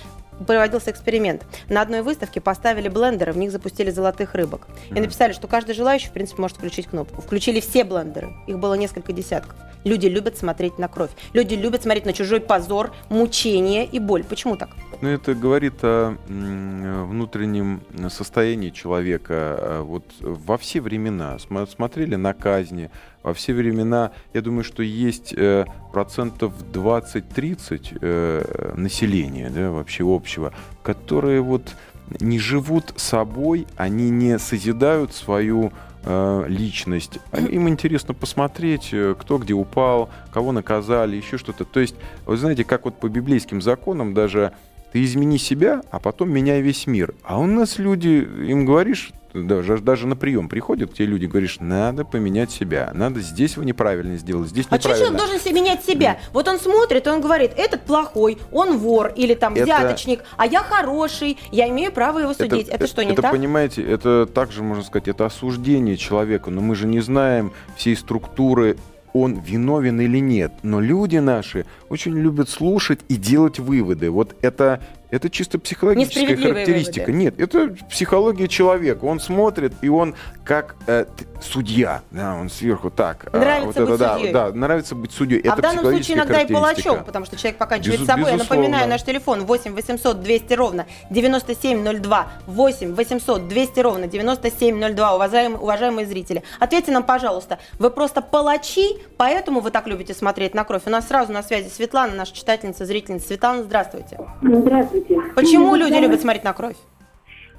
проводился 0.46 0.92
эксперимент. 0.92 1.44
На 1.70 1.82
одной 1.82 2.04
выставке 2.04 2.40
поставили 2.40 2.88
блендеры, 2.88 3.34
в 3.34 3.38
них 3.38 3.52
запустили 3.52 3.90
золотых 3.90 4.36
рыбок. 4.36 4.68
И 4.92 5.00
написали, 5.00 5.34
что 5.34 5.48
каждый 5.48 5.74
желающий, 5.74 6.10
в 6.10 6.12
принципе, 6.12 6.42
может 6.42 6.58
включить 6.58 6.88
кнопку. 6.88 7.22
Включили 7.22 7.60
все 7.62 7.84
блендеры. 7.84 8.34
Их 8.46 8.60
было 8.60 8.76
несколько 8.76 9.12
десятков. 9.12 9.56
Люди 9.84 10.08
любят 10.08 10.38
смотреть 10.38 10.78
на 10.78 10.88
кровь. 10.88 11.12
Люди 11.34 11.56
любят 11.56 11.84
смотреть 11.84 12.06
на 12.06 12.14
чужой 12.14 12.42
позор, 12.42 12.94
мучение 13.10 13.86
и 13.86 14.00
боль. 14.00 14.24
Почему 14.24 14.56
так? 14.56 14.70
Ну, 15.04 15.10
это 15.10 15.36
говорит 15.36 15.84
о 15.84 16.16
внутреннем 16.30 17.82
состоянии 18.08 18.70
человека. 18.70 19.34
э, 19.34 19.82
Вот 19.82 20.06
во 20.22 20.58
все 20.58 20.80
времена 20.80 21.38
смотрели 21.40 22.16
на 22.16 22.34
казни, 22.34 22.90
во 23.22 23.34
все 23.34 23.54
времена, 23.54 24.12
я 24.34 24.42
думаю, 24.42 24.64
что 24.64 24.82
есть 24.82 25.34
э, 25.36 25.66
процентов 25.92 26.54
20-30 26.72 27.98
э, 28.00 28.74
населения, 28.78 29.50
да, 29.50 29.72
вообще 29.72 30.06
общего, 30.08 30.54
которые 30.84 31.42
вот 31.42 31.76
не 32.22 32.40
живут 32.40 32.94
собой, 32.96 33.68
они 33.76 34.10
не 34.10 34.40
созидают 34.40 35.14
свою 35.14 35.74
э, 36.06 36.46
личность. 36.48 37.20
А 37.32 37.42
Им 37.42 37.68
интересно 37.68 38.14
посмотреть, 38.14 38.96
кто 39.20 39.38
где 39.38 39.54
упал, 39.54 40.10
кого 40.32 40.54
наказали, 40.54 41.18
еще 41.18 41.38
что-то. 41.38 41.66
То 41.66 41.82
есть, 41.82 41.96
вы 42.26 42.38
знаете, 42.38 42.64
как 42.64 42.86
вот 42.86 42.98
по 42.98 43.10
библейским 43.10 43.62
законам 43.62 44.14
даже 44.14 44.54
ты 44.94 45.04
измени 45.04 45.40
себя, 45.40 45.82
а 45.90 46.00
потом 46.00 46.32
меняй 46.32 46.62
весь 46.62 46.86
мир. 46.86 47.16
А 47.24 47.40
у 47.40 47.48
нас 47.48 47.80
люди, 47.80 48.28
им 48.48 48.64
говоришь, 48.64 49.12
даже, 49.34 49.80
даже 49.80 50.06
на 50.06 50.16
прием 50.16 50.48
приходят 50.48 50.94
те 50.94 51.06
люди, 51.08 51.26
говоришь, 51.26 51.58
надо 51.60 52.06
поменять 52.06 52.52
себя, 52.52 52.92
надо 52.94 53.20
здесь 53.22 53.58
вы 53.58 53.66
неправильно 53.66 54.18
сделали, 54.18 54.46
здесь 54.46 54.68
А 54.70 54.80
что 54.80 54.90
неправильно. 54.90 55.06
человек 55.08 55.20
должен 55.20 55.40
себе 55.40 55.62
менять 55.62 55.84
себя? 55.84 56.20
Вот 56.32 56.48
он 56.48 56.60
смотрит, 56.60 57.08
он 57.08 57.22
говорит, 57.22 57.54
этот 57.58 57.82
плохой, 57.82 58.38
он 58.52 58.78
вор 58.78 59.12
или 59.16 59.34
там 59.34 59.56
Это- 59.56 59.64
взяточник, 59.64 60.24
а 60.38 60.46
я 60.46 60.60
хороший, 60.60 61.40
я 61.52 61.68
имею 61.70 61.92
право 61.92 62.20
его 62.20 62.36
судить. 62.36 62.68
Это, 62.68 62.86
что, 62.86 63.04
не 63.04 63.14
это, 63.14 63.24
так? 63.24 63.32
понимаете, 63.32 63.82
это 63.82 64.28
также, 64.28 64.62
можно 64.62 64.84
сказать, 64.84 65.08
это 65.08 65.26
осуждение 65.26 65.98
человека, 65.98 66.52
но 66.52 66.62
мы 66.62 66.76
же 66.76 66.86
не 66.86 67.00
знаем 67.00 67.52
всей 67.76 67.96
структуры, 67.96 68.78
он 69.14 69.40
виновен 69.40 70.02
или 70.02 70.20
нет. 70.20 70.52
Но 70.64 70.82
люди 70.82 71.18
наши 71.18 71.66
очень 71.90 72.18
любят 72.18 72.50
слушать 72.50 73.00
и 73.08 73.16
делать 73.16 73.60
выводы. 73.60 74.10
Вот 74.10 74.36
это, 74.42 74.82
это 75.14 75.30
чисто 75.30 75.60
психологическая 75.60 76.36
характеристика. 76.36 77.06
выводы. 77.06 77.14
Нет, 77.14 77.40
это 77.40 77.76
психология 77.88 78.48
человека. 78.48 79.06
Он 79.06 79.20
смотрит, 79.20 79.74
и 79.82 79.88
он 79.88 80.16
как 80.44 80.76
э, 80.88 81.06
судья. 81.40 82.02
Да, 82.10 82.36
он 82.36 82.50
сверху 82.50 82.90
так. 82.90 83.28
а, 83.32 83.38
Нравится 83.38 83.66
вот 83.66 83.76
это, 83.76 83.86
быть 83.92 84.00
да, 84.00 84.14
судьей. 84.16 84.34
да, 84.34 84.52
нравится 84.52 84.96
быть 84.96 85.12
судьей. 85.12 85.42
А 85.42 85.48
это 85.50 85.58
в 85.58 85.62
данном 85.62 85.86
случае 85.86 86.18
иногда 86.18 86.42
и 86.42 86.52
палачом, 86.52 87.04
потому 87.04 87.26
что 87.26 87.38
человек 87.38 87.58
покончивает 87.60 88.00
Безу- 88.00 88.04
с 88.06 88.08
собой. 88.08 88.32
Я 88.32 88.38
напоминаю, 88.38 88.90
наш 88.90 89.04
телефон 89.04 89.46
8 89.46 89.74
800 89.76 90.22
200 90.24 90.54
ровно 90.54 90.88
9702. 91.12 92.28
8 92.48 92.94
800 92.96 93.48
200 93.48 93.80
ровно 93.82 94.08
9702. 94.08 95.16
Уважаемые, 95.16 95.60
уважаемые 95.60 96.08
зрители, 96.08 96.42
ответьте 96.60 96.92
нам, 96.92 97.04
пожалуйста, 97.04 97.60
вы 97.78 97.92
просто 97.92 98.22
палачи, 98.22 98.98
поэтому 99.18 99.60
вы 99.60 99.70
так 99.70 99.86
любите 99.86 100.16
смотреть 100.16 100.56
на 100.56 100.64
кровь? 100.64 100.82
У 100.86 100.90
нас 100.90 101.08
сразу 101.08 101.32
на 101.32 101.44
связи 101.44 101.70
Светлана, 101.70 102.16
наша 102.16 102.34
читательница, 102.34 102.86
зрительница. 102.86 103.28
Светлана, 103.28 103.62
здравствуйте. 103.64 104.18
Здравствуйте. 104.42 105.03
Почему 105.36 105.72
Ну, 105.72 105.76
люди 105.76 106.00
любят 106.00 106.22
смотреть 106.22 106.44
на 106.44 106.54
кровь? 106.54 106.76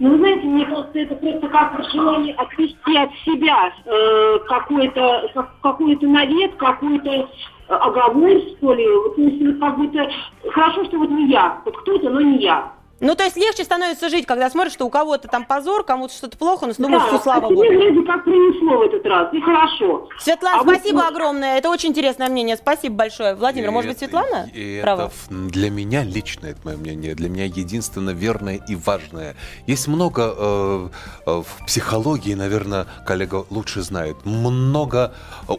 Ну, 0.01 0.11
вы 0.11 0.19
знаете, 0.19 0.47
мне 0.47 0.67
кажется, 0.67 0.99
это 0.99 1.15
просто 1.15 1.49
как 1.49 1.85
желание 1.93 2.35
отвести 2.35 2.97
от 2.97 3.11
себя 3.25 3.73
э, 3.85 4.39
какой-то 4.49 5.31
как- 5.35 5.61
какой-то 5.63 6.07
навет, 6.07 6.57
какой-то 6.57 7.11
э, 7.11 7.27
оговор, 7.69 8.31
что 8.59 8.75
ли. 8.75 8.87
Вот, 8.89 9.17
вот 9.17 9.61
как 9.61 9.77
будто 9.79 10.11
хорошо, 10.51 10.85
что 10.87 10.99
вот 10.99 11.11
не 11.11 11.29
я. 11.31 11.61
Вот 11.65 11.77
кто-то, 11.79 12.11
но 12.11 12.21
не 12.21 12.39
я. 12.39 12.73
Ну, 13.05 13.15
то 13.15 13.25
есть 13.25 13.37
легче 13.37 13.65
становится 13.65 14.09
жить, 14.09 14.25
когда 14.25 14.49
смотришь, 14.49 14.73
что 14.73 14.87
у 14.87 14.91
кого-то 14.91 15.29
там 15.29 15.45
позор, 15.45 15.85
кому-то 15.85 16.15
что-то 16.15 16.39
плохо, 16.39 16.67
но 16.67 16.73
думаешь, 16.79 17.03
да, 17.03 17.09
что 17.09 17.19
слава 17.23 17.47
а 17.47 17.51
тебе 17.51 17.57
богу. 17.57 17.79
вроде 17.79 18.07
как 18.07 18.25
принесло 18.25 18.79
в 18.79 18.83
этот 18.83 19.05
раз, 19.07 19.35
и 19.35 19.41
хорошо. 19.43 20.09
Светлана, 20.19 20.61
А 20.61 20.63
спасибо 20.63 21.07
огромное. 21.07 21.59
Это 21.59 21.69
очень 21.69 21.91
интересное 21.91 22.29
мнение. 22.31 22.57
Спасибо 22.57 22.95
большое. 22.97 23.35
Владимир, 23.35 23.69
И 23.69 23.73
может 23.73 23.91
быть, 23.91 24.03
это- 24.03 24.07
Светлана? 24.19 24.49
и 24.55 24.81
права? 24.83 25.03
это 25.29 25.35
для 25.51 25.71
меня 25.71 26.03
лично, 26.03 26.47
это 26.47 26.61
мое 26.65 26.77
мнение, 26.79 27.15
для 27.15 27.29
меня 27.29 27.45
единственно 27.45 28.11
верное 28.11 28.59
и 28.69 28.75
важное. 28.75 29.37
Есть 29.67 29.87
много 29.87 30.35
э, 30.37 30.89
э, 31.27 31.43
в 31.43 31.67
психологии, 31.67 32.33
наверное, 32.35 32.87
коллега 33.07 33.45
лучше 33.51 33.83
знает, 33.83 34.17
много 34.25 35.13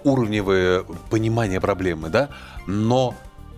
уровневое 0.03 0.83
понимание 1.11 1.61
проблемы, 1.61 2.09
да, 2.09 2.29
но 2.65 3.13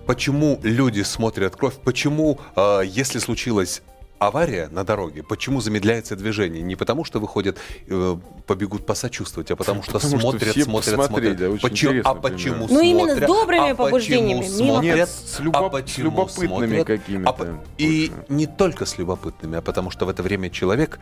почему 0.08 0.60
люди 0.64 1.02
смотрят 1.04 1.56
кровь, 1.56 1.76
почему, 1.84 2.40
э, 2.56 2.82
если 2.86 3.20
случилась 3.20 3.82
авария 4.20 4.68
на 4.70 4.84
дороге, 4.84 5.22
почему 5.22 5.62
замедляется 5.62 6.16
движение? 6.16 6.64
Не 6.64 6.76
потому, 6.76 7.04
что 7.06 7.20
выходят, 7.20 7.58
э, 7.88 8.18
побегут 8.48 8.86
посочувствовать, 8.86 9.52
а 9.52 9.56
потому 9.56 9.84
что 9.84 9.92
Потому 9.94 10.18
что 10.20 10.22
смотрят, 10.32 10.50
все 10.56 10.64
смотрят, 10.64 11.06
смотрят. 11.06 11.38
да, 11.38 11.50
очень 11.50 11.62
Почему- 11.62 12.02
а 12.04 12.16
почему 12.16 12.68
примерно. 12.68 12.74
Ну, 12.74 12.82
именно 12.82 13.00
с 13.10 13.18
смотрят? 13.18 13.28
добрыми 13.28 13.70
А 13.72 13.76
побуждениями, 13.76 14.48
смотрят? 14.48 14.96
Нет, 14.96 15.10
с 15.10 15.40
любоп- 15.40 15.76
А 15.84 15.88
с 15.88 15.98
любопытными 16.00 16.48
смотрят? 16.48 16.88
какими-то 16.88 17.30
А 17.30 17.64
И 17.78 18.08
больше. 18.10 18.26
не 18.30 18.48
только 18.48 18.86
с 18.88 18.98
любопытными, 18.98 19.58
а 19.58 19.62
потому 19.62 19.92
что 19.92 20.06
в 20.06 20.10
это 20.10 20.24
время 20.24 20.50
человек... 20.50 21.00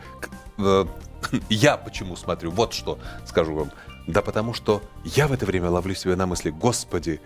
э, 0.58 0.84
Я 1.48 1.78
почему 1.78 2.16
смотрю? 2.16 2.50
Вот 2.50 2.74
что 2.74 2.98
скажу 3.26 3.54
вам. 3.54 3.70
Да 4.06 4.20
потому 4.20 4.52
что 4.52 4.82
я 5.04 5.26
в 5.26 5.32
это 5.32 5.46
время 5.46 5.70
ловлю 5.70 5.94
себя 5.94 6.14
на 6.16 6.26
мысли, 6.26 6.50
Господи, 6.50 7.20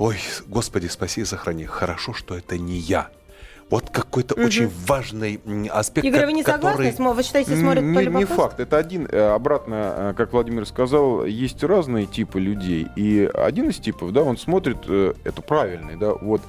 ой, 0.00 0.16
Господи, 0.46 0.86
спаси 0.88 1.20
и 1.20 1.24
сохрани. 1.24 1.66
Хорошо, 1.66 2.12
что 2.14 2.36
это 2.36 2.58
не 2.58 2.78
я. 2.78 3.10
Вот 3.68 3.88
какой-то 3.90 4.34
очень 4.34 4.68
важный 4.86 5.40
аспект, 5.70 6.04
Игорь, 6.04 6.26
вы 6.26 6.32
не 6.32 6.42
согласны? 6.42 6.90
который... 6.90 6.90
Смо- 6.90 7.14
Вы 7.14 7.22
считаете, 7.22 7.56
смотрят 7.56 7.84
не, 7.84 7.94
по 7.94 8.00
не 8.00 8.24
факт. 8.24 8.58
Это 8.58 8.78
один, 8.78 9.06
э, 9.06 9.28
обратно, 9.32 9.74
э, 9.96 10.14
как 10.16 10.32
Владимир 10.32 10.66
сказал, 10.66 11.24
есть 11.24 11.62
разные 11.62 12.06
типы 12.06 12.40
людей. 12.40 12.88
И 12.96 13.30
один 13.32 13.68
из 13.70 13.76
типов, 13.76 14.12
да, 14.12 14.22
он 14.22 14.36
смотрит, 14.38 14.78
э, 14.88 15.14
это 15.22 15.40
правильный, 15.40 15.94
да, 15.94 16.14
вот, 16.14 16.40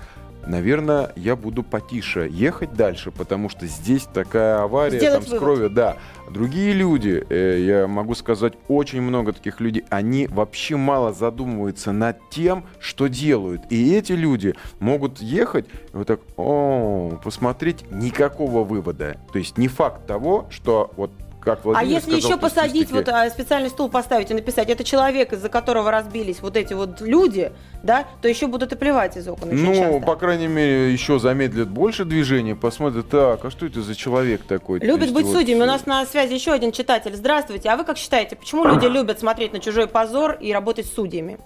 наверное, 0.45 1.12
я 1.15 1.36
буду 1.36 1.63
потише 1.63 2.27
ехать 2.30 2.73
дальше, 2.73 3.12
потому 3.12 3.49
что 3.49 3.67
здесь 3.67 4.04
такая 4.04 4.63
авария, 4.63 4.97
Сделать 4.97 5.27
там 5.27 5.38
с 5.38 5.39
кровью, 5.39 5.69
да. 5.69 5.97
Другие 6.30 6.73
люди, 6.73 7.25
э, 7.30 7.60
я 7.60 7.88
могу 7.88 8.15
сказать, 8.15 8.54
очень 8.67 9.01
много 9.01 9.34
таких 9.34 9.60
людей, 9.60 9.84
они 9.89 10.27
вообще 10.27 10.77
мало 10.77 11.13
задумываются 11.13 11.91
над 11.91 12.17
тем, 12.30 12.65
что 12.80 13.08
делают. 13.08 13.62
И 13.69 13.93
эти 13.93 14.13
люди 14.13 14.56
могут 14.80 15.19
ехать 15.19 15.65
и 15.93 15.97
вот 15.97 16.08
так, 16.08 16.21
о, 16.38 17.19
посмотреть, 17.23 17.84
никакого 17.91 18.63
вывода. 18.63 19.17
То 19.34 19.39
есть 19.39 19.58
не 19.58 19.67
факт 19.67 20.08
того, 20.08 20.47
что 20.49 20.91
вот 20.95 21.12
как 21.41 21.60
А 21.60 21.62
Владимир 21.63 21.95
если 21.95 22.12
сказал 22.12 22.30
еще 22.30 22.38
посадить, 22.38 22.91
вот 22.91 23.10
а, 23.10 23.30
специальный 23.30 23.69
стул 23.69 23.89
поставить 23.89 24.32
и 24.32 24.34
написать, 24.34 24.69
это 24.69 24.84
человек, 24.84 25.34
из-за 25.34 25.49
которого 25.49 25.91
разбились 25.91 26.39
вот 26.41 26.56
эти 26.56 26.73
вот 26.73 27.01
люди, 27.01 27.51
да, 27.84 28.06
то 28.21 28.27
еще 28.27 28.47
будут 28.47 28.71
и 28.71 28.75
плевать 28.75 29.17
из 29.17 29.27
окон 29.27 29.49
Ну, 29.51 29.73
часто. 29.73 29.99
по 30.06 30.15
крайней 30.15 30.47
мере, 30.47 30.93
еще 30.93 31.19
замедлят 31.19 31.69
больше 31.69 32.06
движения, 32.06 32.56
посмотрят, 32.56 33.10
так, 33.10 33.43
а 33.43 33.49
что 33.49 33.65
это 33.65 33.82
за 33.82 33.95
человек 33.95 34.43
такой? 34.43 34.80
Любит 34.80 35.04
есть 35.04 35.13
быть 35.13 35.25
вот, 35.25 35.36
судьями. 35.38 35.62
У 35.62 35.63
э, 35.63 35.67
нас 35.67 35.86
на 35.86 36.06
связи 36.06 36.34
еще 36.34 36.51
один 36.51 36.71
читатель. 36.71 37.15
Здравствуйте. 37.15 37.69
А 37.69 37.75
вы 37.75 37.84
как 37.84 37.97
считаете, 37.97 38.36
почему 38.36 38.65
люди 38.65 38.86
любят 38.86 39.19
смотреть 39.19 39.54
на 39.54 39.60
чужой 39.60 39.88
позор 39.88 40.38
и 40.39 40.54
работать 40.54 40.86
с 40.86 40.93
судьями? 40.93 41.39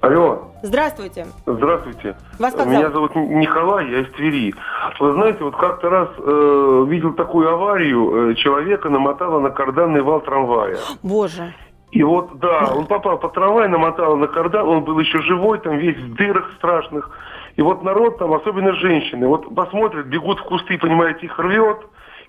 Алло, 0.00 0.52
Здравствуйте. 0.62 1.26
здравствуйте. 1.44 2.16
Вас 2.38 2.54
как 2.54 2.66
Меня 2.66 2.90
зовут? 2.90 3.14
Николай, 3.14 3.90
я 3.90 4.00
из 4.00 4.12
Твери. 4.12 4.54
Вы 5.00 5.12
знаете, 5.12 5.42
вот 5.42 5.56
как-то 5.56 5.88
раз 5.90 6.08
э, 6.18 6.84
видел 6.88 7.14
такую 7.14 7.48
аварию, 7.52 8.30
э, 8.30 8.34
человека 8.36 8.88
намотало 8.88 9.40
на 9.40 9.50
карданный 9.50 10.02
вал 10.02 10.20
трамвая. 10.20 10.78
Боже. 11.02 11.52
И 11.90 12.02
вот, 12.02 12.38
да, 12.38 12.70
он 12.74 12.86
попал 12.86 13.18
под 13.18 13.32
трамвай, 13.32 13.68
намотало 13.68 14.16
на 14.16 14.26
кардан, 14.26 14.68
он 14.68 14.84
был 14.84 14.98
еще 14.98 15.20
живой, 15.22 15.58
там 15.58 15.78
весь 15.78 15.96
в 15.96 16.14
дырах 16.14 16.52
страшных. 16.58 17.10
И 17.56 17.62
вот 17.62 17.82
народ 17.82 18.18
там, 18.18 18.32
особенно 18.34 18.74
женщины, 18.74 19.26
вот 19.26 19.52
посмотрят, 19.54 20.06
бегут 20.06 20.38
в 20.38 20.44
кусты, 20.44 20.78
понимаете, 20.78 21.26
их 21.26 21.38
рвет, 21.38 21.78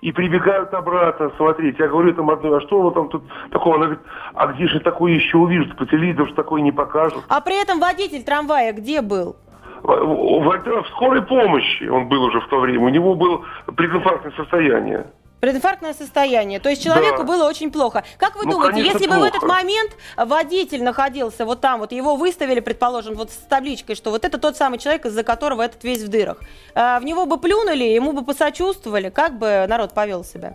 и 0.00 0.12
прибегают 0.12 0.72
обратно 0.72 1.30
смотреть. 1.36 1.78
Я 1.78 1.88
говорю 1.88 2.14
там 2.14 2.30
одной, 2.30 2.58
а 2.58 2.60
что 2.62 2.80
вы 2.80 2.90
там 2.92 3.08
тут 3.08 3.22
такого? 3.50 3.76
Она 3.76 3.84
говорит, 3.86 4.04
а 4.34 4.46
где 4.48 4.66
же 4.66 4.80
такое 4.80 5.12
еще 5.12 5.36
увидят? 5.38 5.76
По 5.76 5.86
телевизору 5.86 6.26
же 6.28 6.34
такое 6.34 6.62
не 6.62 6.72
покажут. 6.72 7.22
А 7.28 7.40
при 7.40 7.60
этом 7.60 7.80
водитель 7.80 8.24
трамвая 8.24 8.72
где 8.72 9.02
был? 9.02 9.36
В, 9.82 9.86
в- 9.86 10.82
в 10.82 10.88
скорой 10.88 11.22
помощи 11.22 11.84
он 11.88 12.08
был 12.08 12.22
уже 12.24 12.40
в 12.40 12.48
то 12.48 12.60
время. 12.60 12.84
У 12.84 12.88
него 12.90 13.14
было 13.14 13.42
прединфарктное 13.76 14.32
состояние. 14.36 15.06
Прединфарктное 15.40 15.94
состояние. 15.94 16.60
То 16.60 16.68
есть 16.68 16.82
человеку 16.82 17.18
Да. 17.18 17.24
было 17.24 17.48
очень 17.48 17.72
плохо. 17.72 18.04
Как 18.18 18.36
вы 18.36 18.44
Ну, 18.44 18.52
думаете, 18.52 18.72
конечно, 18.74 18.98
если 18.98 19.10
бы 19.10 19.18
в 19.18 19.22
этот 19.22 19.40
плохо. 19.40 19.54
момент 19.54 19.92
водитель 20.16 20.82
находился 20.82 21.46
вот 21.46 21.60
там, 21.60 21.80
вот 21.80 21.92
его 21.92 22.16
выставили, 22.16 22.60
предположим, 22.60 23.14
вот 23.14 23.30
с 23.30 23.36
табличкой, 23.36 23.96
что 23.96 24.10
вот 24.10 24.24
это 24.24 24.38
тот 24.38 24.56
самый 24.56 24.78
человек, 24.78 25.06
из-за 25.06 25.24
которого 25.24 25.62
этот 25.62 25.82
весь 25.82 26.02
в 26.02 26.08
дырах, 26.08 26.38
а, 26.74 27.00
в 27.00 27.04
него 27.04 27.24
бы 27.24 27.38
плюнули, 27.38 27.84
ему 27.84 28.12
бы 28.12 28.22
посочувствовали, 28.22 29.08
как 29.08 29.38
бы 29.38 29.64
народ 29.66 29.94
повел 29.94 30.24
себя? 30.24 30.54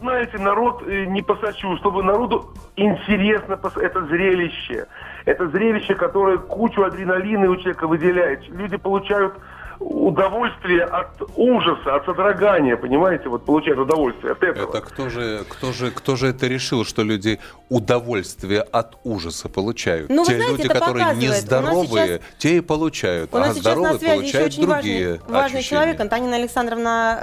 Знаете, 0.00 0.38
народ 0.38 0.82
э, 0.86 1.04
не 1.06 1.22
посочувствовал. 1.22 2.02
Народу 2.02 2.54
интересно 2.76 3.58
это 3.76 4.06
зрелище. 4.06 4.86
Это 5.24 5.48
зрелище, 5.48 5.94
которое 5.94 6.38
кучу 6.38 6.82
адреналина 6.82 7.50
у 7.50 7.56
человека 7.56 7.86
выделяет. 7.86 8.46
Люди 8.48 8.76
получают 8.76 9.34
удовольствие 9.80 10.84
от 10.84 11.08
ужаса, 11.36 11.96
от 11.96 12.04
содрогания, 12.04 12.76
понимаете, 12.76 13.28
вот 13.28 13.44
получают 13.44 13.78
удовольствие 13.78 14.32
от 14.32 14.42
этого. 14.42 14.68
Это 14.70 14.80
кто 14.80 15.08
же, 15.08 15.44
кто 15.48 15.72
же, 15.72 15.90
кто 15.90 16.16
же 16.16 16.28
это 16.28 16.46
решил, 16.46 16.84
что 16.84 17.02
люди 17.02 17.38
удовольствие 17.68 18.60
от 18.62 18.96
ужаса 19.04 19.48
получают? 19.48 20.08
Ну, 20.08 20.22
вы 20.22 20.28
те 20.28 20.34
знаете, 20.36 20.52
люди, 20.52 20.66
это 20.66 20.74
которые 20.74 21.04
показывает. 21.06 21.22
У 21.22 21.26
нас 21.26 21.42
нездоровые, 21.42 22.06
сейчас- 22.06 22.20
те 22.38 22.56
и 22.56 22.60
получают, 22.60 23.34
У 23.34 23.38
нас 23.38 23.50
а 23.50 23.54
сейчас 23.54 23.64
на 23.64 23.70
здоровые 23.72 23.98
связи 23.98 24.12
еще 24.12 24.32
получают 24.32 24.52
очень 24.52 24.66
другие 24.66 25.08
важный, 25.08 25.34
важный 25.34 25.58
ощущения. 25.60 25.80
человек, 25.80 26.00
Антонина 26.00 26.36
Александровна 26.36 27.18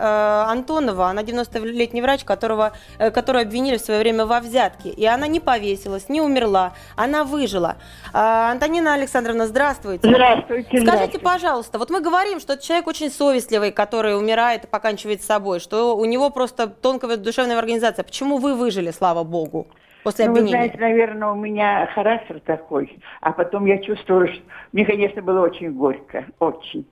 э, 0.48 0.52
Антонова. 0.52 1.08
Она 1.10 1.24
90-летний 1.24 2.02
врач, 2.02 2.24
которого, 2.24 2.74
э, 2.98 3.12
которую 3.12 3.44
обвинили 3.44 3.78
в 3.78 3.82
свое 3.82 4.00
время 4.00 4.26
во 4.26 4.40
взятке. 4.40 4.90
И 4.90 5.06
она 5.06 5.28
не 5.28 5.40
повесилась, 5.40 6.10
не 6.10 6.22
умерла, 6.22 6.74
она 6.96 7.24
выжила. 7.24 7.78
А, 8.14 8.52
Антонина 8.52 8.94
Александровна, 8.94 9.48
здравствуйте. 9.48 10.08
Здравствуйте, 10.08 10.64
Скажите, 10.70 10.82
здравствуйте. 10.82 11.20
пожалуйста, 11.20 11.80
вот 11.80 11.90
мы 11.90 12.02
говорим, 12.02 12.40
что 12.44 12.54
это 12.54 12.64
человек 12.64 12.88
очень 12.88 13.10
совестливый, 13.10 13.72
который 13.72 14.18
умирает 14.18 14.66
и 14.66 14.68
поканчивает 14.68 15.22
с 15.22 15.26
собой, 15.26 15.60
что 15.60 15.98
у 15.98 16.06
него 16.06 16.30
просто 16.30 16.68
тонкая 16.68 17.18
душевная 17.18 17.58
организация. 17.58 18.04
Почему 18.04 18.38
вы 18.38 18.56
выжили, 18.56 18.92
слава 18.92 19.24
богу, 19.24 19.68
после 20.04 20.26
Ну, 20.26 20.34
вы 20.34 20.40
обвинения? 20.40 20.58
знаете, 20.58 20.78
наверное, 20.80 21.30
у 21.30 21.36
меня 21.36 21.90
характер 21.96 22.40
такой, 22.46 23.00
а 23.22 23.32
потом 23.32 23.66
я 23.66 23.78
чувствовала, 23.80 24.28
что 24.28 24.42
мне, 24.74 24.86
конечно, 24.86 25.22
было 25.22 25.42
очень 25.42 25.72
горько, 25.72 26.26
очень. 26.40 26.86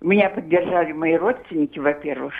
Меня 0.00 0.30
поддержали 0.30 0.92
мои 0.92 1.16
родственники, 1.16 1.78
во-первых, 1.78 2.34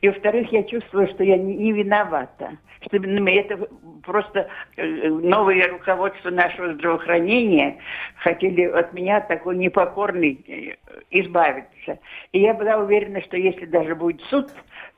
и, 0.00 0.08
во-вторых, 0.08 0.52
я 0.52 0.62
чувствовала, 0.62 1.08
что 1.08 1.24
я 1.24 1.36
не, 1.36 1.56
не 1.56 1.72
виновата, 1.72 2.56
что 2.86 2.96
это 2.96 3.68
просто 4.04 4.48
э, 4.76 5.08
новое 5.08 5.68
руководство 5.68 6.30
нашего 6.30 6.74
здравоохранения 6.74 7.78
хотели 8.16 8.62
от 8.62 8.92
меня 8.92 9.20
такой 9.20 9.56
непокорный 9.56 10.44
э, 10.46 11.00
избавиться. 11.10 11.98
И 12.32 12.40
я 12.40 12.54
была 12.54 12.76
уверена, 12.76 13.20
что 13.22 13.36
если 13.36 13.66
даже 13.66 13.94
будет 13.94 14.22
суд, 14.30 14.50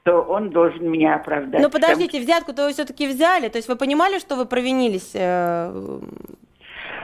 то 0.03 0.21
он 0.21 0.51
должен 0.51 0.91
меня 0.91 1.17
оправдать. 1.17 1.61
Ну 1.61 1.71
Потому 1.71 1.93
подождите, 1.95 2.21
взятку-то 2.21 2.67
вы 2.67 2.73
все-таки 2.73 3.07
взяли, 3.07 3.49
то 3.49 3.57
есть 3.57 3.69
вы 3.69 3.77
понимали, 3.77 4.19
что 4.19 4.37
вы 4.37 4.47
провинились? 4.47 5.13
э, 5.15 6.01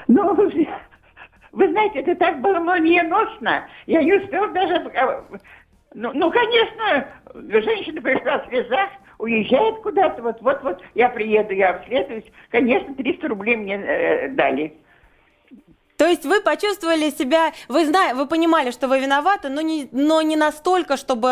Ну, 0.08 0.34
вы, 0.34 1.70
знаете, 1.70 2.00
это 2.00 2.14
так 2.16 2.40
было 2.40 2.58
молниеносно. 2.58 3.66
Я 3.86 4.02
не 4.02 4.14
успел 4.14 4.52
даже... 4.52 4.84
Ну, 5.94 6.10
ну, 6.12 6.30
конечно, 6.30 7.08
женщина 7.34 8.02
пришла 8.02 8.38
в 8.38 8.48
слезах, 8.48 8.90
уезжает 9.18 9.76
куда-то, 9.82 10.22
вот, 10.22 10.40
вот, 10.40 10.62
вот, 10.62 10.82
я 10.94 11.08
приеду, 11.08 11.54
я 11.54 11.70
обследуюсь. 11.70 12.24
Конечно, 12.50 12.94
300 12.94 13.28
рублей 13.28 13.56
мне 13.56 13.76
э, 13.76 14.28
дали. 14.28 14.74
То 15.96 16.06
есть 16.06 16.26
вы 16.26 16.42
почувствовали 16.42 17.10
себя, 17.10 17.52
вы 17.68 17.86
зна, 17.86 18.12
вы 18.14 18.26
понимали, 18.26 18.70
что 18.70 18.86
вы 18.86 19.00
виноваты, 19.00 19.48
но 19.48 19.62
не, 19.62 19.88
но 19.92 20.20
не 20.20 20.36
настолько, 20.36 20.96
чтобы 20.96 21.28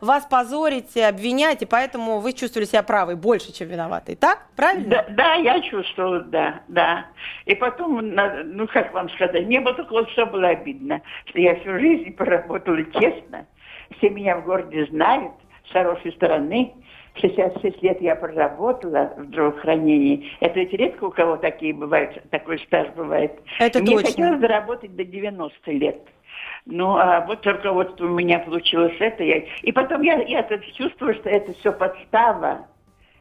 вас 0.00 0.24
позорить, 0.24 0.96
обвинять, 0.96 1.62
и 1.62 1.66
поэтому 1.66 2.20
вы 2.20 2.32
чувствовали 2.32 2.66
себя 2.66 2.82
правой 2.82 3.16
больше, 3.16 3.52
чем 3.52 3.68
виноватой. 3.68 4.16
Так? 4.16 4.46
Правильно? 4.56 4.88
Да, 4.88 5.06
да, 5.10 5.34
я 5.34 5.60
чувствовала, 5.60 6.20
да, 6.20 6.62
да. 6.68 7.06
И 7.44 7.54
потом, 7.54 8.14
ну, 8.14 8.66
как 8.68 8.94
вам 8.94 9.10
сказать, 9.10 9.46
мне 9.46 9.60
бы 9.60 9.74
только 9.74 9.92
вот 9.92 10.08
все 10.10 10.24
было 10.24 10.48
обидно, 10.48 11.02
что 11.26 11.38
я 11.38 11.56
всю 11.56 11.78
жизнь 11.78 12.12
проработала 12.14 12.82
честно, 12.84 13.46
все 13.96 14.10
меня 14.10 14.36
в 14.36 14.44
городе 14.44 14.86
знают, 14.86 15.32
с 15.68 15.72
хорошей 15.72 16.12
стороны. 16.12 16.74
66 17.14 17.82
лет 17.82 18.00
я 18.00 18.14
проработала 18.14 19.12
в 19.16 19.24
здравоохранении. 19.24 20.30
Это 20.40 20.60
ведь 20.60 20.72
редко 20.72 21.04
у 21.04 21.10
кого 21.10 21.36
такие 21.36 21.74
бывают, 21.74 22.22
такой 22.30 22.58
стаж 22.60 22.88
бывает. 22.90 23.32
Это 23.58 23.80
Мне 23.80 23.96
точно. 23.96 24.08
хотелось 24.08 24.40
заработать 24.40 24.94
до 24.94 25.04
90 25.04 25.70
лет. 25.72 26.00
Ну, 26.66 26.96
а 26.96 27.22
вот 27.26 27.44
вот 27.64 28.00
у 28.00 28.08
меня 28.08 28.38
получилось 28.38 28.94
это. 29.00 29.24
Я... 29.24 29.42
И 29.62 29.72
потом 29.72 30.02
я, 30.02 30.22
я 30.22 30.42
чувствую, 30.76 31.14
что 31.14 31.28
это 31.28 31.52
все 31.54 31.72
подстава. 31.72 32.66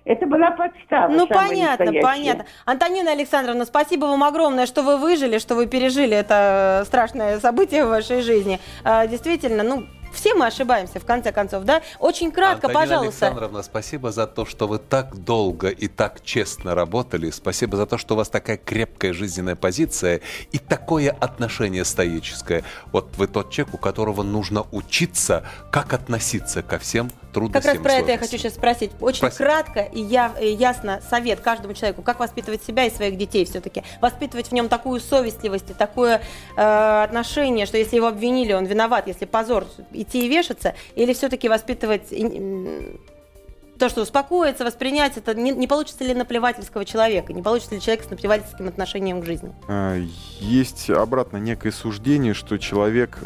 Это 0.06 0.26
была 0.26 0.52
подстава. 0.52 1.12
Ну, 1.12 1.28
понятно, 1.28 1.86
настоящая. 1.86 2.02
понятно. 2.02 2.46
Антонина 2.66 3.12
Александровна, 3.12 3.66
спасибо 3.66 4.06
вам 4.06 4.24
огромное, 4.24 4.66
что 4.66 4.82
вы 4.82 4.98
выжили, 4.98 5.38
что 5.38 5.56
вы 5.56 5.68
пережили 5.68 6.16
это 6.16 6.82
э, 6.82 6.86
страшное 6.86 7.40
событие 7.40 7.86
в 7.86 7.90
вашей 7.90 8.22
жизни. 8.22 8.60
А, 8.84 9.06
Действительно, 9.08 9.64
ну, 9.64 9.84
все 10.14 10.34
мы 10.34 10.48
ошибаемся, 10.48 11.00
в 11.00 11.06
конце 11.06 11.32
концов, 11.32 11.64
да? 11.64 11.82
Очень 12.00 12.32
кратко, 12.32 12.68
Антонина 12.68 12.80
пожалуйста. 12.80 13.28
Александровна, 13.28 13.64
спасибо 13.64 14.12
за 14.12 14.28
то, 14.28 14.46
что 14.46 14.68
вы 14.68 14.80
так 14.80 15.24
долго 15.24 15.70
и 15.70 15.88
так 15.88 16.24
честно 16.24 16.76
работали. 16.76 17.30
Спасибо 17.32 17.78
за 17.78 17.86
то, 17.86 17.98
что 17.98 18.16
у 18.16 18.18
вас 18.18 18.30
такая 18.30 18.58
крепкая 18.58 19.14
жизненная 19.14 19.56
позиция 19.56 20.22
и 20.52 20.58
такое 20.58 21.12
отношение 21.12 21.86
стоическое. 21.86 22.64
Вот 22.92 23.18
вы 23.18 23.28
тот 23.28 23.52
человек, 23.52 23.76
у 23.76 23.78
которого 23.78 24.24
нужно 24.24 24.66
учиться, 24.72 25.46
как 25.72 25.94
относиться 25.94 26.62
ко 26.62 26.80
всем 26.80 27.10
трудностям 27.34 27.62
Как 27.62 27.74
раз 27.74 27.84
про 27.84 27.94
это 27.94 28.12
я 28.12 28.18
хочу 28.18 28.38
сейчас 28.38 28.54
спросить. 28.54 28.92
Очень 29.00 29.18
Спросите. 29.18 29.44
кратко 29.44 29.80
и 29.82 30.02
я, 30.02 30.32
и 30.40 30.50
ясно 30.54 31.02
совет 31.10 31.40
каждому 31.40 31.74
человеку, 31.74 32.02
как 32.02 32.20
воспитывать 32.20 32.64
себя 32.64 32.86
и 32.86 32.90
своих 32.90 33.18
детей 33.18 33.46
все-таки. 33.46 33.84
Воспитывать 34.02 34.48
в 34.48 34.52
нем 34.52 34.70
такую 34.70 35.00
совестливость 35.00 35.70
и 35.70 35.74
такое 35.74 36.22
э, 36.56 37.04
отношение, 37.04 37.66
что 37.66 37.78
если 37.78 37.96
его 37.96 38.08
обвинили, 38.08 38.54
он 38.54 38.66
виноват, 38.66 39.08
если 39.08 39.26
позор, 39.26 39.68
идти 40.02 40.26
и 40.26 40.30
вешаться, 40.30 40.76
или 40.96 41.14
все-таки 41.14 41.50
воспитывать 41.50 42.12
то, 43.80 43.88
что 43.88 44.02
успокоиться, 44.02 44.66
воспринять, 44.66 45.18
это 45.18 45.34
не, 45.34 45.52
не 45.52 45.68
получится 45.68 46.04
ли 46.04 46.14
наплевательского 46.14 46.86
человека, 46.86 47.34
не 47.34 47.42
получится 47.42 47.76
ли 47.76 47.82
человек 47.82 48.04
с 48.04 48.10
наплевательским 48.10 48.68
отношением 48.68 49.22
к 49.22 49.26
жизни. 49.26 49.54
А, 49.68 49.98
Есть 50.40 50.90
обратно 50.90 51.38
некое 51.38 51.72
суждение, 51.72 52.34
что 52.34 52.58
человек, 52.58 53.18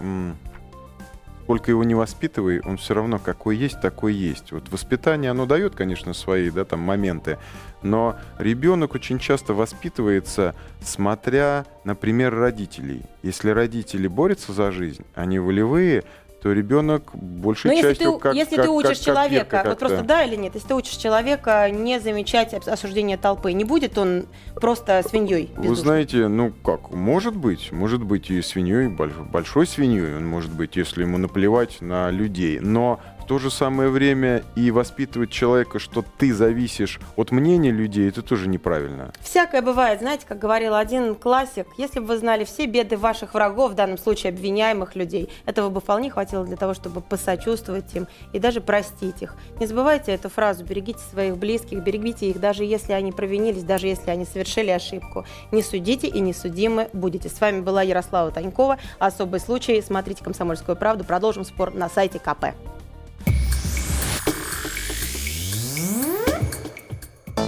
сколько 1.44 1.72
его 1.72 1.84
не 1.84 1.96
воспитывай, 1.96 2.62
он 2.62 2.78
все 2.78 2.94
равно 2.94 3.18
какой 3.18 3.58
есть, 3.58 3.82
такой 3.82 4.14
есть. 4.14 4.52
Вот 4.52 4.70
воспитание, 4.70 5.32
оно 5.32 5.48
дает, 5.48 5.74
конечно, 5.74 6.14
свои 6.14 6.52
да, 6.52 6.66
там, 6.66 6.82
моменты, 6.82 7.40
но 7.82 8.16
ребенок 8.38 8.94
очень 8.94 9.18
часто 9.18 9.56
воспитывается, 9.56 10.54
смотря, 10.84 11.66
например, 11.84 12.34
родителей. 12.34 13.02
Если 13.24 13.50
родители 13.50 14.08
борются 14.08 14.54
за 14.54 14.72
жизнь, 14.72 15.04
они 15.16 15.40
волевые, 15.40 16.04
то 16.44 16.52
ребенок 16.52 17.04
большей 17.16 17.68
Но 17.68 17.74
если 17.74 17.90
частью 17.94 18.12
ты, 18.14 18.20
как 18.20 18.36
если 18.36 18.56
как- 18.58 18.66
ты 18.66 18.70
учишь 18.72 18.90
как- 18.90 18.98
как 18.98 19.06
человека, 19.06 19.56
ветка 19.56 19.70
вот 19.70 19.80
просто 19.80 20.02
да 20.04 20.24
или 20.26 20.36
нет, 20.36 20.54
если 20.56 20.68
ты 20.68 20.76
учишь 20.76 20.96
человека 20.98 21.70
не 21.72 22.02
замечать 22.02 22.54
ос- 22.54 22.68
осуждение 22.68 23.16
толпы, 23.16 23.54
не 23.54 23.64
будет 23.64 23.98
он 23.98 24.26
просто 24.56 25.02
свиньей 25.08 25.50
Вы 25.56 25.64
бездушной? 25.64 25.76
знаете, 25.84 26.28
ну 26.28 26.52
как, 26.66 26.92
может 26.92 27.34
быть, 27.38 27.72
может 27.72 28.04
быть 28.04 28.30
и 28.30 28.42
свиньей, 28.42 28.90
больш- 28.90 29.24
большой 29.32 29.66
свиньей, 29.66 30.18
он 30.18 30.28
может 30.28 30.52
быть, 30.52 30.76
если 30.76 31.04
ему 31.04 31.18
наплевать 31.18 31.78
на 31.80 32.12
людей. 32.12 32.60
Но 32.60 33.00
в 33.24 33.26
то 33.26 33.40
же 33.40 33.50
самое 33.50 33.90
время 33.90 34.44
и 34.56 34.70
воспитывать 34.70 35.32
человека, 35.32 35.80
что 35.80 36.04
ты 36.18 36.34
зависишь 36.34 37.00
от 37.16 37.32
мнения 37.32 37.72
людей, 37.72 38.10
это 38.10 38.22
тоже 38.22 38.50
неправильно. 38.50 39.14
Всякое 39.22 39.62
бывает, 39.62 40.00
знаете, 40.00 40.26
как 40.28 40.40
говорил 40.40 40.76
один 40.76 41.16
классик, 41.16 41.66
если 41.78 42.00
бы 42.00 42.08
вы 42.08 42.18
знали 42.18 42.44
все 42.44 42.66
беды 42.66 42.98
ваших 42.98 43.34
врагов, 43.34 43.72
в 43.72 43.76
данном 43.76 43.98
случае 43.98 44.32
обвиняемых 44.32 44.96
людей, 44.96 45.30
этого 45.46 45.70
бы 45.70 45.80
вполне 45.80 46.10
хватило 46.10 46.44
для 46.44 46.58
того, 46.58 46.74
чтобы 46.74 47.00
посочувствовать 47.00 47.96
им 47.96 48.08
и 48.34 48.40
даже 48.40 48.60
простить 48.60 49.22
их. 49.22 49.36
Не 49.58 49.68
забывайте 49.68 50.12
эту 50.12 50.28
фразу, 50.28 50.66
берегите 50.66 51.00
своих 51.00 51.38
близких, 51.38 51.80
берегите 51.82 52.30
их, 52.30 52.42
даже 52.42 52.66
если 52.66 52.92
они 52.92 53.14
провинились, 53.14 53.64
даже 53.64 53.88
если 53.88 54.12
они 54.12 54.26
совершили 54.26 54.70
ошибку. 54.70 55.26
Не 55.54 55.64
судите 55.64 56.08
и 56.08 56.20
не 56.20 56.34
судимы 56.34 56.90
будете. 56.92 57.30
С 57.30 57.40
вами 57.40 57.62
была 57.62 57.84
Ярослава 57.84 58.32
Танькова. 58.32 58.80
Особый 59.00 59.40
случай. 59.40 59.82
Смотрите 59.82 60.26
«Комсомольскую 60.26 60.76
правду». 60.76 61.06
Продолжим 61.06 61.46
спор 61.46 61.74
на 61.74 61.88
сайте 61.88 62.20
КП. 62.20 62.48